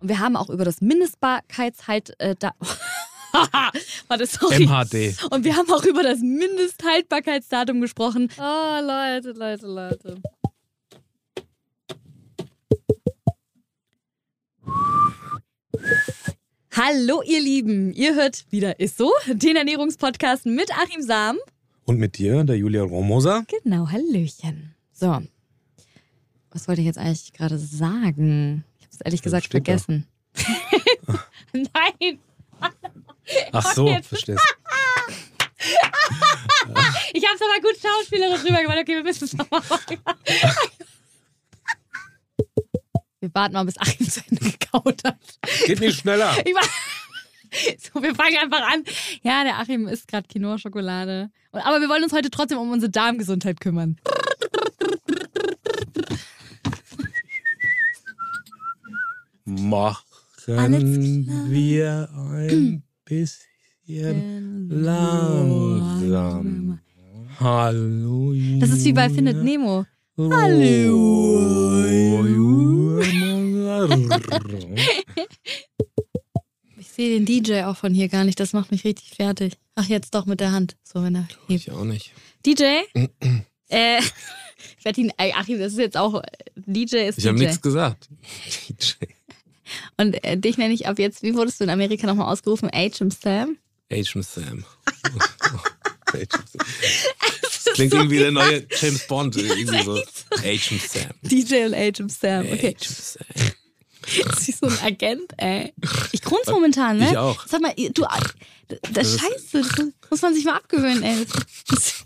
Und 0.00 0.08
wir 0.08 0.18
haben 0.18 0.36
auch 0.36 0.50
über 0.50 0.64
das 0.64 0.82
Mindestbarkeitshalt 0.82 2.14
äh, 2.18 2.34
da. 2.38 2.52
Warte, 4.08 4.26
sorry. 4.26 4.66
MHD. 4.66 5.16
Und 5.30 5.44
wir 5.44 5.56
haben 5.56 5.70
auch 5.70 5.84
über 5.84 6.02
das 6.02 6.20
Mindesthaltbarkeitsdatum 6.20 7.80
gesprochen. 7.80 8.28
Oh, 8.38 8.80
Leute, 8.80 9.32
Leute, 9.32 9.66
Leute. 9.66 10.22
Hallo, 16.72 17.22
ihr 17.22 17.40
Lieben. 17.40 17.92
Ihr 17.92 18.14
hört 18.14 18.46
wieder 18.50 18.80
Ist 18.80 18.96
so, 18.96 19.12
den 19.26 19.56
Ernährungspodcast 19.56 20.46
mit 20.46 20.70
Achim 20.76 21.02
Sam. 21.02 21.36
Und 21.84 21.98
mit 21.98 22.18
dir, 22.18 22.44
der 22.44 22.56
Julia 22.56 22.82
Romoser. 22.82 23.44
Genau, 23.62 23.88
Hallöchen. 23.88 24.74
So. 24.92 25.20
Was 26.52 26.68
wollte 26.68 26.80
ich 26.80 26.86
jetzt 26.86 26.98
eigentlich 26.98 27.32
gerade 27.32 27.58
sagen? 27.58 28.64
Ich 28.78 28.86
habe 28.86 28.94
es 28.94 29.00
ehrlich 29.00 29.22
gesagt 29.22 29.48
vergessen. 29.48 30.06
Nein, 31.52 32.18
Ach 33.52 33.74
so, 33.74 33.86
verstehst. 34.02 34.40
ich 37.12 37.24
habe 37.24 37.34
es 37.34 37.42
aber 37.42 37.60
gut 37.60 37.76
schauspielerisch 37.80 38.44
rübergemacht. 38.44 38.78
Okay, 38.78 38.96
wir 38.96 39.02
müssen 39.02 39.24
es 39.24 39.34
nochmal 39.34 39.62
machen. 39.68 39.98
Wir 43.20 43.34
warten 43.34 43.52
mal, 43.52 43.64
bis 43.64 43.78
Achim 43.78 44.08
zu 44.08 44.20
Ende 44.30 44.50
gekaut 44.50 45.04
hat. 45.04 45.18
Geht 45.66 45.80
nicht 45.80 46.00
schneller. 46.00 46.34
Ich 46.44 46.54
war 46.54 46.64
so, 47.78 48.02
wir 48.02 48.14
fangen 48.14 48.38
einfach 48.38 48.62
an. 48.62 48.84
Ja, 49.22 49.44
der 49.44 49.58
Achim 49.58 49.88
isst 49.88 50.08
gerade 50.08 50.26
Quinoa-Schokolade. 50.28 51.30
Aber 51.52 51.80
wir 51.80 51.88
wollen 51.88 52.04
uns 52.04 52.12
heute 52.12 52.30
trotzdem 52.30 52.58
um 52.58 52.70
unsere 52.70 52.90
Darmgesundheit 52.90 53.60
kümmern. 53.60 53.98
Machen 59.44 60.04
wir 61.48 62.08
ein 62.14 62.82
bisschen 63.10 64.70
langsam. 64.70 65.98
Hallo. 67.40 68.32
Das 68.60 68.70
ist 68.70 68.84
wie 68.84 68.92
bei 68.92 69.10
Findet 69.10 69.42
Nemo. 69.42 69.84
Ich 76.78 76.88
sehe 76.88 77.18
den 77.18 77.26
DJ 77.26 77.62
auch 77.64 77.76
von 77.76 77.92
hier 77.92 78.06
gar 78.08 78.22
nicht. 78.22 78.38
Das 78.38 78.52
macht 78.52 78.70
mich 78.70 78.84
richtig 78.84 79.10
fertig. 79.10 79.54
Ach, 79.74 79.88
jetzt 79.88 80.14
doch 80.14 80.26
mit 80.26 80.38
der 80.38 80.52
Hand. 80.52 80.76
So, 80.84 81.02
wenn 81.02 81.16
er 81.16 81.26
hebt. 81.48 81.62
ich 81.62 81.72
auch 81.72 81.82
nicht. 81.82 82.12
DJ? 82.46 82.62
äh, 83.70 83.98
ich 84.78 84.84
werde 84.84 85.00
ihn. 85.00 85.12
Achim, 85.16 85.58
das 85.58 85.72
ist 85.72 85.78
jetzt 85.78 85.96
auch. 85.96 86.22
DJ 86.54 87.08
ist 87.08 87.18
Ich 87.18 87.26
habe 87.26 87.36
DJ. 87.38 87.46
nichts 87.46 87.60
gesagt. 87.60 88.08
Und 89.96 90.22
äh, 90.24 90.36
dich 90.36 90.56
nenne 90.58 90.74
ich 90.74 90.86
ab 90.86 90.98
jetzt. 90.98 91.22
Wie 91.22 91.34
wurdest 91.34 91.60
du 91.60 91.64
in 91.64 91.70
Amerika 91.70 92.06
nochmal 92.06 92.32
ausgerufen? 92.32 92.68
H.M. 92.72 93.10
Sam? 93.10 93.56
Agent 93.92 94.24
Sam. 94.24 94.64
Agent 96.12 96.32
Sam. 96.32 96.66
Das 97.42 97.74
klingt 97.74 97.92
irgendwie 97.94 98.18
der 98.18 98.32
neue 98.32 98.66
James 98.80 99.06
Bond. 99.06 99.36
Irgendwie 99.36 99.82
so. 99.84 100.02
Agent 100.42 100.82
Sam. 100.82 101.10
DJ 101.22 101.64
und 101.66 101.74
H.M. 101.74 102.08
Sam. 102.08 102.46
Okay. 102.46 102.68
Agent 102.68 102.80
Sam. 102.84 103.26
Das 104.24 104.48
ist 104.48 104.60
so 104.60 104.66
ein 104.66 104.78
Agent, 104.82 105.30
ey. 105.36 105.74
Ich 106.10 106.22
grunze 106.22 106.52
momentan, 106.52 106.96
ne? 106.96 107.10
Ich 107.10 107.18
auch. 107.18 107.46
Sag 107.46 107.60
mal, 107.60 107.74
du. 107.76 108.04
Das 108.92 109.06
ist 109.08 109.20
scheiße. 109.20 109.60
Das 109.60 110.10
muss 110.10 110.22
man 110.22 110.34
sich 110.34 110.44
mal 110.46 110.56
abgewöhnen, 110.56 111.02
ey. 111.02 111.26
Das- 111.68 112.02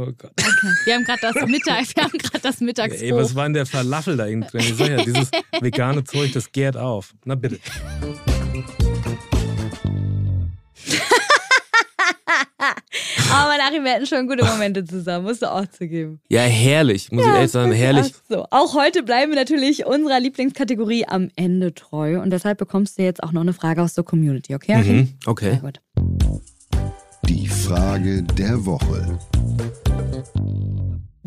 Oh 0.00 0.12
Gott. 0.16 0.30
Okay. 0.38 0.72
Wir 0.84 0.94
haben 0.94 1.04
gerade 1.04 1.20
das 1.20 1.34
Mittag, 1.48 1.84
wir 1.96 2.04
haben 2.04 2.18
gerade 2.18 2.40
das 2.40 2.60
Mittagsbrot. 2.60 3.02
Ey, 3.02 3.14
was 3.14 3.34
war 3.34 3.44
denn 3.44 3.54
der 3.54 3.66
Falafel 3.66 4.16
da 4.16 4.26
drin? 4.26 4.44
Ich 4.54 4.76
sag 4.76 4.88
ja, 4.90 5.02
dieses 5.04 5.30
vegane 5.60 6.04
Zeug, 6.04 6.32
das 6.32 6.52
gärt 6.52 6.76
auf. 6.76 7.14
Na 7.24 7.34
bitte. 7.34 7.58
Aber 13.30 13.56
nachher, 13.58 13.82
wir 13.84 13.92
hatten 13.94 14.06
schon 14.06 14.26
gute 14.26 14.44
Momente 14.44 14.84
zusammen, 14.84 15.26
musst 15.26 15.42
du 15.42 15.50
auch 15.52 15.66
zugeben. 15.66 16.20
Ja, 16.28 16.42
herrlich. 16.42 17.10
Muss 17.12 17.24
ich 17.24 17.30
ehrlich 17.30 17.50
sagen, 17.50 17.72
herrlich. 17.72 18.12
Ach 18.14 18.20
so. 18.28 18.46
Auch 18.50 18.74
heute 18.74 19.02
bleiben 19.02 19.32
wir 19.32 19.38
natürlich 19.38 19.84
unserer 19.86 20.18
Lieblingskategorie 20.20 21.06
am 21.06 21.30
Ende 21.36 21.74
treu. 21.74 22.20
Und 22.20 22.30
deshalb 22.30 22.58
bekommst 22.58 22.98
du 22.98 23.02
jetzt 23.02 23.22
auch 23.22 23.32
noch 23.32 23.42
eine 23.42 23.52
Frage 23.52 23.82
aus 23.82 23.94
der 23.94 24.04
Community, 24.04 24.54
okay? 24.54 24.76
Mhm. 24.78 24.84
Sehr 25.22 25.28
Okay. 25.30 25.58
gut. 25.60 25.80
Die 27.28 27.48
Frage 27.48 28.22
der 28.22 28.64
Woche. 28.64 29.18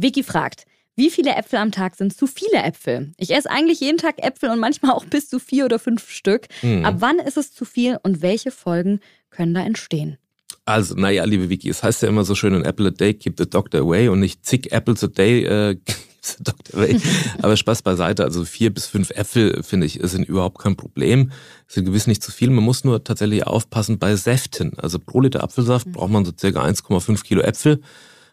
Vicky 0.01 0.23
fragt, 0.23 0.65
wie 0.95 1.09
viele 1.09 1.35
Äpfel 1.35 1.59
am 1.59 1.71
Tag 1.71 1.95
sind 1.95 2.15
zu 2.15 2.27
viele 2.27 2.63
Äpfel? 2.63 3.13
Ich 3.17 3.33
esse 3.33 3.49
eigentlich 3.49 3.79
jeden 3.79 3.97
Tag 3.97 4.23
Äpfel 4.23 4.49
und 4.49 4.59
manchmal 4.59 4.91
auch 4.91 5.05
bis 5.05 5.29
zu 5.29 5.39
vier 5.39 5.65
oder 5.65 5.79
fünf 5.79 6.09
Stück. 6.09 6.47
Hm. 6.59 6.85
Ab 6.85 6.95
wann 6.99 7.19
ist 7.19 7.37
es 7.37 7.53
zu 7.53 7.65
viel 7.65 7.97
und 8.03 8.21
welche 8.21 8.51
Folgen 8.51 8.99
können 9.29 9.53
da 9.53 9.61
entstehen? 9.61 10.17
Also, 10.65 10.95
naja, 10.95 11.23
liebe 11.23 11.49
Vicky, 11.49 11.69
es 11.69 11.81
heißt 11.81 12.03
ja 12.03 12.09
immer 12.09 12.23
so 12.23 12.35
schön, 12.35 12.53
an 12.53 12.65
Apple 12.65 12.87
a 12.87 12.91
day 12.91 13.13
keep 13.13 13.35
the 13.37 13.49
doctor 13.49 13.81
away 13.81 14.09
und 14.09 14.19
nicht 14.19 14.45
zig 14.45 14.71
Apples 14.71 15.03
a 15.03 15.07
day 15.07 15.43
äh, 15.43 15.75
keeps 15.85 16.37
the 16.37 16.43
doctor 16.43 16.79
away. 16.79 16.99
Aber 17.41 17.57
Spaß 17.57 17.81
beiseite, 17.81 18.23
also 18.23 18.45
vier 18.45 18.71
bis 18.71 18.85
fünf 18.85 19.09
Äpfel, 19.11 19.63
finde 19.63 19.87
ich, 19.87 19.99
sind 20.03 20.27
überhaupt 20.27 20.59
kein 20.59 20.75
Problem. 20.75 21.31
Sind 21.67 21.85
gewiss 21.85 22.05
nicht 22.05 22.21
zu 22.21 22.31
viel. 22.31 22.49
Man 22.49 22.63
muss 22.63 22.83
nur 22.83 23.03
tatsächlich 23.03 23.47
aufpassen 23.47 23.97
bei 23.97 24.15
Säften. 24.15 24.77
Also 24.77 24.99
pro 24.99 25.21
Liter 25.21 25.43
Apfelsaft 25.43 25.91
braucht 25.91 26.11
man 26.11 26.25
so 26.25 26.31
circa 26.37 26.63
1,5 26.63 27.23
Kilo 27.23 27.41
Äpfel. 27.41 27.81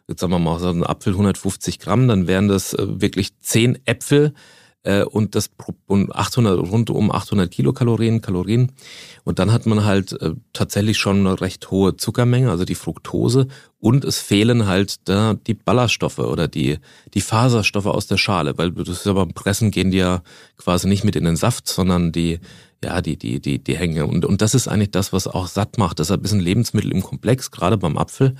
Jetzt 0.08 0.20
sagen 0.20 0.32
wir 0.32 0.38
mal, 0.38 0.58
so 0.58 0.68
ein 0.68 0.84
Apfel 0.84 1.12
150 1.12 1.78
Gramm, 1.78 2.08
dann 2.08 2.26
wären 2.26 2.48
das 2.48 2.72
äh, 2.72 3.00
wirklich 3.00 3.38
zehn 3.40 3.78
Äpfel 3.84 4.32
äh, 4.82 5.02
und 5.02 5.34
das 5.34 5.48
pro- 5.48 5.74
und 5.86 6.14
800, 6.14 6.58
rund 6.58 6.88
um 6.88 7.10
800 7.10 7.50
Kilokalorien, 7.50 8.22
Kalorien. 8.22 8.72
Und 9.24 9.38
dann 9.38 9.52
hat 9.52 9.66
man 9.66 9.84
halt 9.84 10.12
äh, 10.20 10.32
tatsächlich 10.54 10.96
schon 10.96 11.26
eine 11.26 11.40
recht 11.40 11.70
hohe 11.70 11.96
Zuckermenge, 11.96 12.50
also 12.50 12.64
die 12.64 12.74
Fructose. 12.74 13.48
Und 13.80 14.04
es 14.04 14.18
fehlen 14.18 14.66
halt 14.66 15.08
da 15.08 15.34
die 15.34 15.54
Ballaststoffe 15.54 16.20
oder 16.20 16.48
die, 16.48 16.78
die 17.12 17.20
Faserstoffe 17.20 17.86
aus 17.86 18.06
der 18.06 18.16
Schale, 18.16 18.56
weil 18.56 18.72
das 18.72 18.88
ist 18.88 19.06
ja 19.06 19.12
beim 19.12 19.34
Pressen 19.34 19.70
gehen 19.70 19.90
die 19.90 19.98
ja 19.98 20.22
quasi 20.56 20.88
nicht 20.88 21.04
mit 21.04 21.16
in 21.16 21.24
den 21.24 21.36
Saft, 21.36 21.68
sondern 21.68 22.12
die, 22.12 22.40
ja, 22.82 23.02
die, 23.02 23.18
die, 23.18 23.40
die, 23.40 23.62
die 23.62 23.76
hängen. 23.76 24.08
Und, 24.08 24.24
und 24.24 24.40
das 24.40 24.54
ist 24.54 24.68
eigentlich 24.68 24.90
das, 24.90 25.12
was 25.12 25.26
auch 25.26 25.48
satt 25.48 25.76
macht. 25.76 25.98
Deshalb 25.98 26.24
ist 26.24 26.32
ein 26.32 26.40
Lebensmittel 26.40 26.92
im 26.92 27.02
Komplex, 27.02 27.50
gerade 27.50 27.76
beim 27.76 27.98
Apfel, 27.98 28.36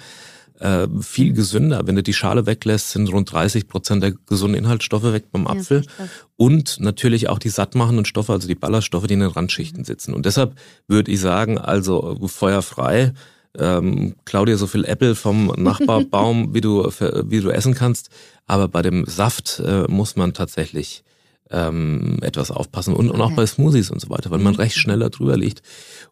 äh, 0.61 0.87
viel 1.01 1.33
gesünder. 1.33 1.87
Wenn 1.87 1.97
du 1.97 2.03
die 2.03 2.15
Schale 2.15 2.47
weglässt, 2.47 2.91
sind 2.91 3.13
rund 3.13 3.33
30 3.33 3.69
Prozent 3.69 4.03
der 4.03 4.13
gesunden 4.27 4.59
Inhaltsstoffe 4.59 5.05
weg 5.05 5.31
beim 5.31 5.45
Ja, 5.45 5.51
Apfel. 5.51 5.83
krass. 5.83 6.09
Und 6.37 6.81
natürlich 6.81 7.29
auch 7.29 7.39
die 7.39 7.49
sattmachenden 7.49 8.05
Stoffe, 8.05 8.33
also 8.33 8.49
die 8.49 8.55
Ballaststoffe, 8.55 9.07
die 9.07 9.15
in 9.15 9.21
den 9.21 9.31
Randschichten 9.31 9.85
sitzen. 9.85 10.15
Und 10.15 10.27
deshalb 10.27 10.55
würde 10.87 11.11
ich 11.11 11.21
sagen, 11.21 11.59
also 11.59 12.19
feuerfrei, 12.27 13.13
ähm, 13.59 14.15
klau 14.25 14.45
dir 14.45 14.57
so 14.57 14.67
viel 14.67 14.85
Äpfel 14.85 15.15
vom 15.15 15.53
Nachbarbaum, 15.57 16.53
wie 16.55 16.61
du, 16.61 16.85
wie 16.85 17.41
du 17.41 17.51
essen 17.51 17.75
kannst. 17.75 18.11
Aber 18.47 18.69
bei 18.69 18.83
dem 18.83 19.05
Saft 19.07 19.61
äh, 19.65 19.85
muss 19.89 20.17
man 20.17 20.33
tatsächlich 20.33 21.03
ähm, 21.51 22.19
etwas 22.21 22.51
aufpassen 22.51 22.95
und, 22.95 23.11
und 23.11 23.21
auch 23.21 23.33
bei 23.33 23.47
Smoothies 23.47 23.91
und 23.91 24.01
so 24.01 24.11
weiter, 24.11 24.31
weil 24.31 24.39
man 24.39 24.55
mhm. 24.55 24.61
recht 24.61 24.77
schneller 24.77 25.11
drüber 25.11 25.37
liegt. 25.37 25.63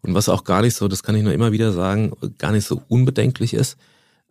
Und 0.02 0.14
was 0.14 0.28
auch 0.28 0.44
gar 0.44 0.62
nicht 0.62 0.74
so, 0.74 0.88
das 0.88 1.02
kann 1.02 1.14
ich 1.14 1.22
nur 1.22 1.32
immer 1.32 1.52
wieder 1.52 1.72
sagen, 1.72 2.12
gar 2.38 2.52
nicht 2.52 2.66
so 2.66 2.82
unbedenklich 2.88 3.54
ist. 3.54 3.76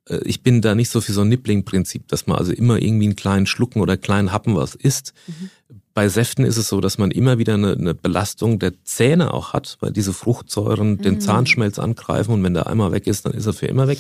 Äh, 0.10 0.20
ich 0.26 0.41
bin 0.41 0.62
da 0.62 0.76
nicht 0.76 0.89
so 0.89 1.02
für 1.02 1.13
so 1.13 1.22
ein 1.22 1.30
Nippling-Prinzip, 1.30 2.08
dass 2.08 2.28
man 2.28 2.38
also 2.38 2.52
immer 2.52 2.82
irgendwie 2.82 3.06
einen 3.06 3.15
kleinen 3.15 3.46
Schlucken 3.46 3.82
oder 3.82 3.98
kleinen 3.98 4.32
Happen 4.32 4.56
was 4.56 4.76
isst. 4.76 5.13
Mhm. 5.28 5.50
Bei 5.94 6.10
Säften 6.10 6.46
ist 6.46 6.58
es 6.58 6.68
so, 6.68 6.82
dass 6.82 6.98
man 6.98 7.12
immer 7.12 7.38
wieder 7.38 7.54
eine, 7.54 7.74
eine 7.74 7.94
Belastung 7.94 8.60
der 8.60 8.74
Zähne 8.84 9.34
auch 9.34 9.54
hat, 9.54 9.78
weil 9.80 9.91
diese 9.91 10.13
Fruchtsäuren 10.13 10.91
mhm. 10.91 11.02
den 11.02 11.22
Zahnschmelz 11.22 11.80
angreifen 11.80 12.32
und 12.32 12.44
wenn 12.44 12.54
der 12.54 12.68
einmal 12.68 12.91
weg 12.91 13.08
ist, 13.08 13.26
dann 13.26 13.34
ist 13.34 13.46
er 13.46 13.54
für 13.54 13.68
immer 13.68 13.88
weg. 13.88 14.00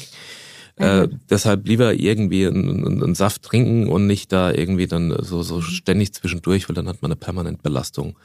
Äh, 0.77 1.07
deshalb 1.29 1.65
lieber 1.67 1.93
irgendwie 1.93 2.45
einen, 2.47 3.01
einen, 3.01 3.15
Saft 3.15 3.43
trinken 3.43 3.87
und 3.87 4.07
nicht 4.07 4.33
da 4.33 4.51
irgendwie 4.51 4.87
dann 4.87 5.15
so, 5.23 5.41
so 5.41 5.57
mhm. 5.57 5.61
ständig 5.61 6.13
zwischendurch, 6.13 6.67
weil 6.67 6.75
dann 6.75 6.89
hat 6.89 7.01
man 7.01 7.11
eine 7.11 7.15
permanente 7.15 7.61
Belastung 7.61 8.17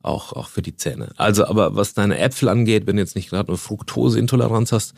auch, 0.00 0.32
auch 0.32 0.48
für 0.48 0.62
die 0.62 0.76
Zähne. 0.76 1.10
Also, 1.16 1.46
aber 1.46 1.74
was 1.74 1.94
deine 1.94 2.18
Äpfel 2.18 2.48
angeht, 2.48 2.86
wenn 2.86 2.96
du 2.96 3.02
jetzt 3.02 3.16
nicht 3.16 3.30
gerade 3.30 3.48
eine 3.48 3.56
Fructoseintoleranz 3.56 4.70
hast, 4.70 4.94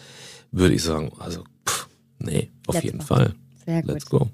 würde 0.53 0.75
ich 0.75 0.83
sagen, 0.83 1.11
also, 1.19 1.45
pff, 1.67 1.89
nee, 2.21 2.51
auf 2.67 2.75
Let's 2.75 2.85
jeden 2.85 2.99
go. 2.99 3.05
Fall. 3.05 3.35
Sehr 3.67 3.83
Let's 3.83 4.07
gut. 4.07 4.21
go. 4.21 4.31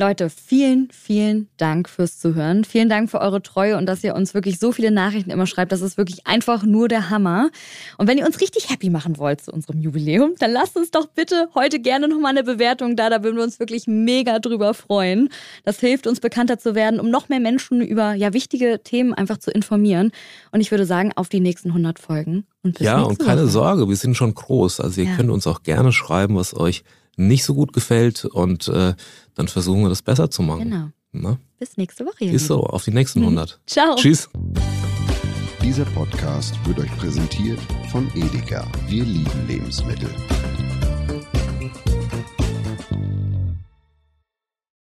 Leute, 0.00 0.30
vielen, 0.30 0.88
vielen 0.92 1.48
Dank 1.56 1.88
fürs 1.88 2.20
Zuhören. 2.20 2.62
Vielen 2.62 2.88
Dank 2.88 3.10
für 3.10 3.20
eure 3.20 3.42
Treue 3.42 3.76
und 3.76 3.86
dass 3.86 4.04
ihr 4.04 4.14
uns 4.14 4.32
wirklich 4.32 4.60
so 4.60 4.70
viele 4.70 4.92
Nachrichten 4.92 5.30
immer 5.30 5.48
schreibt. 5.48 5.72
Das 5.72 5.80
ist 5.80 5.96
wirklich 5.96 6.24
einfach 6.24 6.62
nur 6.62 6.86
der 6.86 7.10
Hammer. 7.10 7.50
Und 7.96 8.06
wenn 8.06 8.16
ihr 8.16 8.24
uns 8.24 8.40
richtig 8.40 8.70
happy 8.70 8.90
machen 8.90 9.18
wollt 9.18 9.40
zu 9.40 9.50
unserem 9.50 9.80
Jubiläum, 9.80 10.34
dann 10.38 10.52
lasst 10.52 10.76
uns 10.76 10.92
doch 10.92 11.08
bitte 11.08 11.48
heute 11.56 11.80
gerne 11.80 12.06
nochmal 12.06 12.30
eine 12.30 12.44
Bewertung 12.44 12.94
da. 12.94 13.10
Da 13.10 13.24
würden 13.24 13.38
wir 13.38 13.42
uns 13.42 13.58
wirklich 13.58 13.88
mega 13.88 14.38
drüber 14.38 14.72
freuen. 14.72 15.30
Das 15.64 15.80
hilft 15.80 16.06
uns 16.06 16.20
bekannter 16.20 16.60
zu 16.60 16.76
werden, 16.76 17.00
um 17.00 17.10
noch 17.10 17.28
mehr 17.28 17.40
Menschen 17.40 17.80
über 17.80 18.14
ja 18.14 18.32
wichtige 18.32 18.80
Themen 18.84 19.14
einfach 19.14 19.38
zu 19.38 19.50
informieren. 19.50 20.12
Und 20.52 20.60
ich 20.60 20.70
würde 20.70 20.86
sagen, 20.86 21.10
auf 21.16 21.28
die 21.28 21.40
nächsten 21.40 21.70
100 21.70 21.98
Folgen. 21.98 22.46
Und 22.62 22.78
ja, 22.78 23.00
und 23.02 23.18
keine 23.18 23.42
Woche. 23.42 23.50
Sorge, 23.50 23.88
wir 23.88 23.96
sind 23.96 24.16
schon 24.16 24.32
groß. 24.32 24.78
Also 24.78 25.00
ihr 25.00 25.08
ja. 25.08 25.16
könnt 25.16 25.30
uns 25.30 25.48
auch 25.48 25.64
gerne 25.64 25.90
schreiben, 25.90 26.36
was 26.36 26.54
euch 26.54 26.84
nicht 27.18 27.44
so 27.44 27.54
gut 27.54 27.72
gefällt 27.72 28.24
und 28.24 28.68
äh, 28.68 28.94
dann 29.34 29.48
versuchen 29.48 29.82
wir 29.82 29.88
das 29.88 30.02
besser 30.02 30.30
zu 30.30 30.42
machen. 30.42 30.70
Genau. 30.70 30.88
Na? 31.12 31.38
Bis 31.58 31.76
nächste 31.76 32.06
Woche. 32.06 32.24
Ist 32.24 32.46
so, 32.46 32.62
auf 32.62 32.84
die 32.84 32.92
nächsten 32.92 33.20
100. 33.20 33.60
Ciao. 33.66 33.96
Tschüss. 33.96 34.28
Dieser 35.62 35.84
Podcast 35.86 36.54
wird 36.66 36.78
euch 36.78 36.96
präsentiert 36.96 37.58
von 37.90 38.08
Edeka. 38.14 38.66
Wir 38.86 39.04
lieben 39.04 39.46
Lebensmittel. 39.46 40.08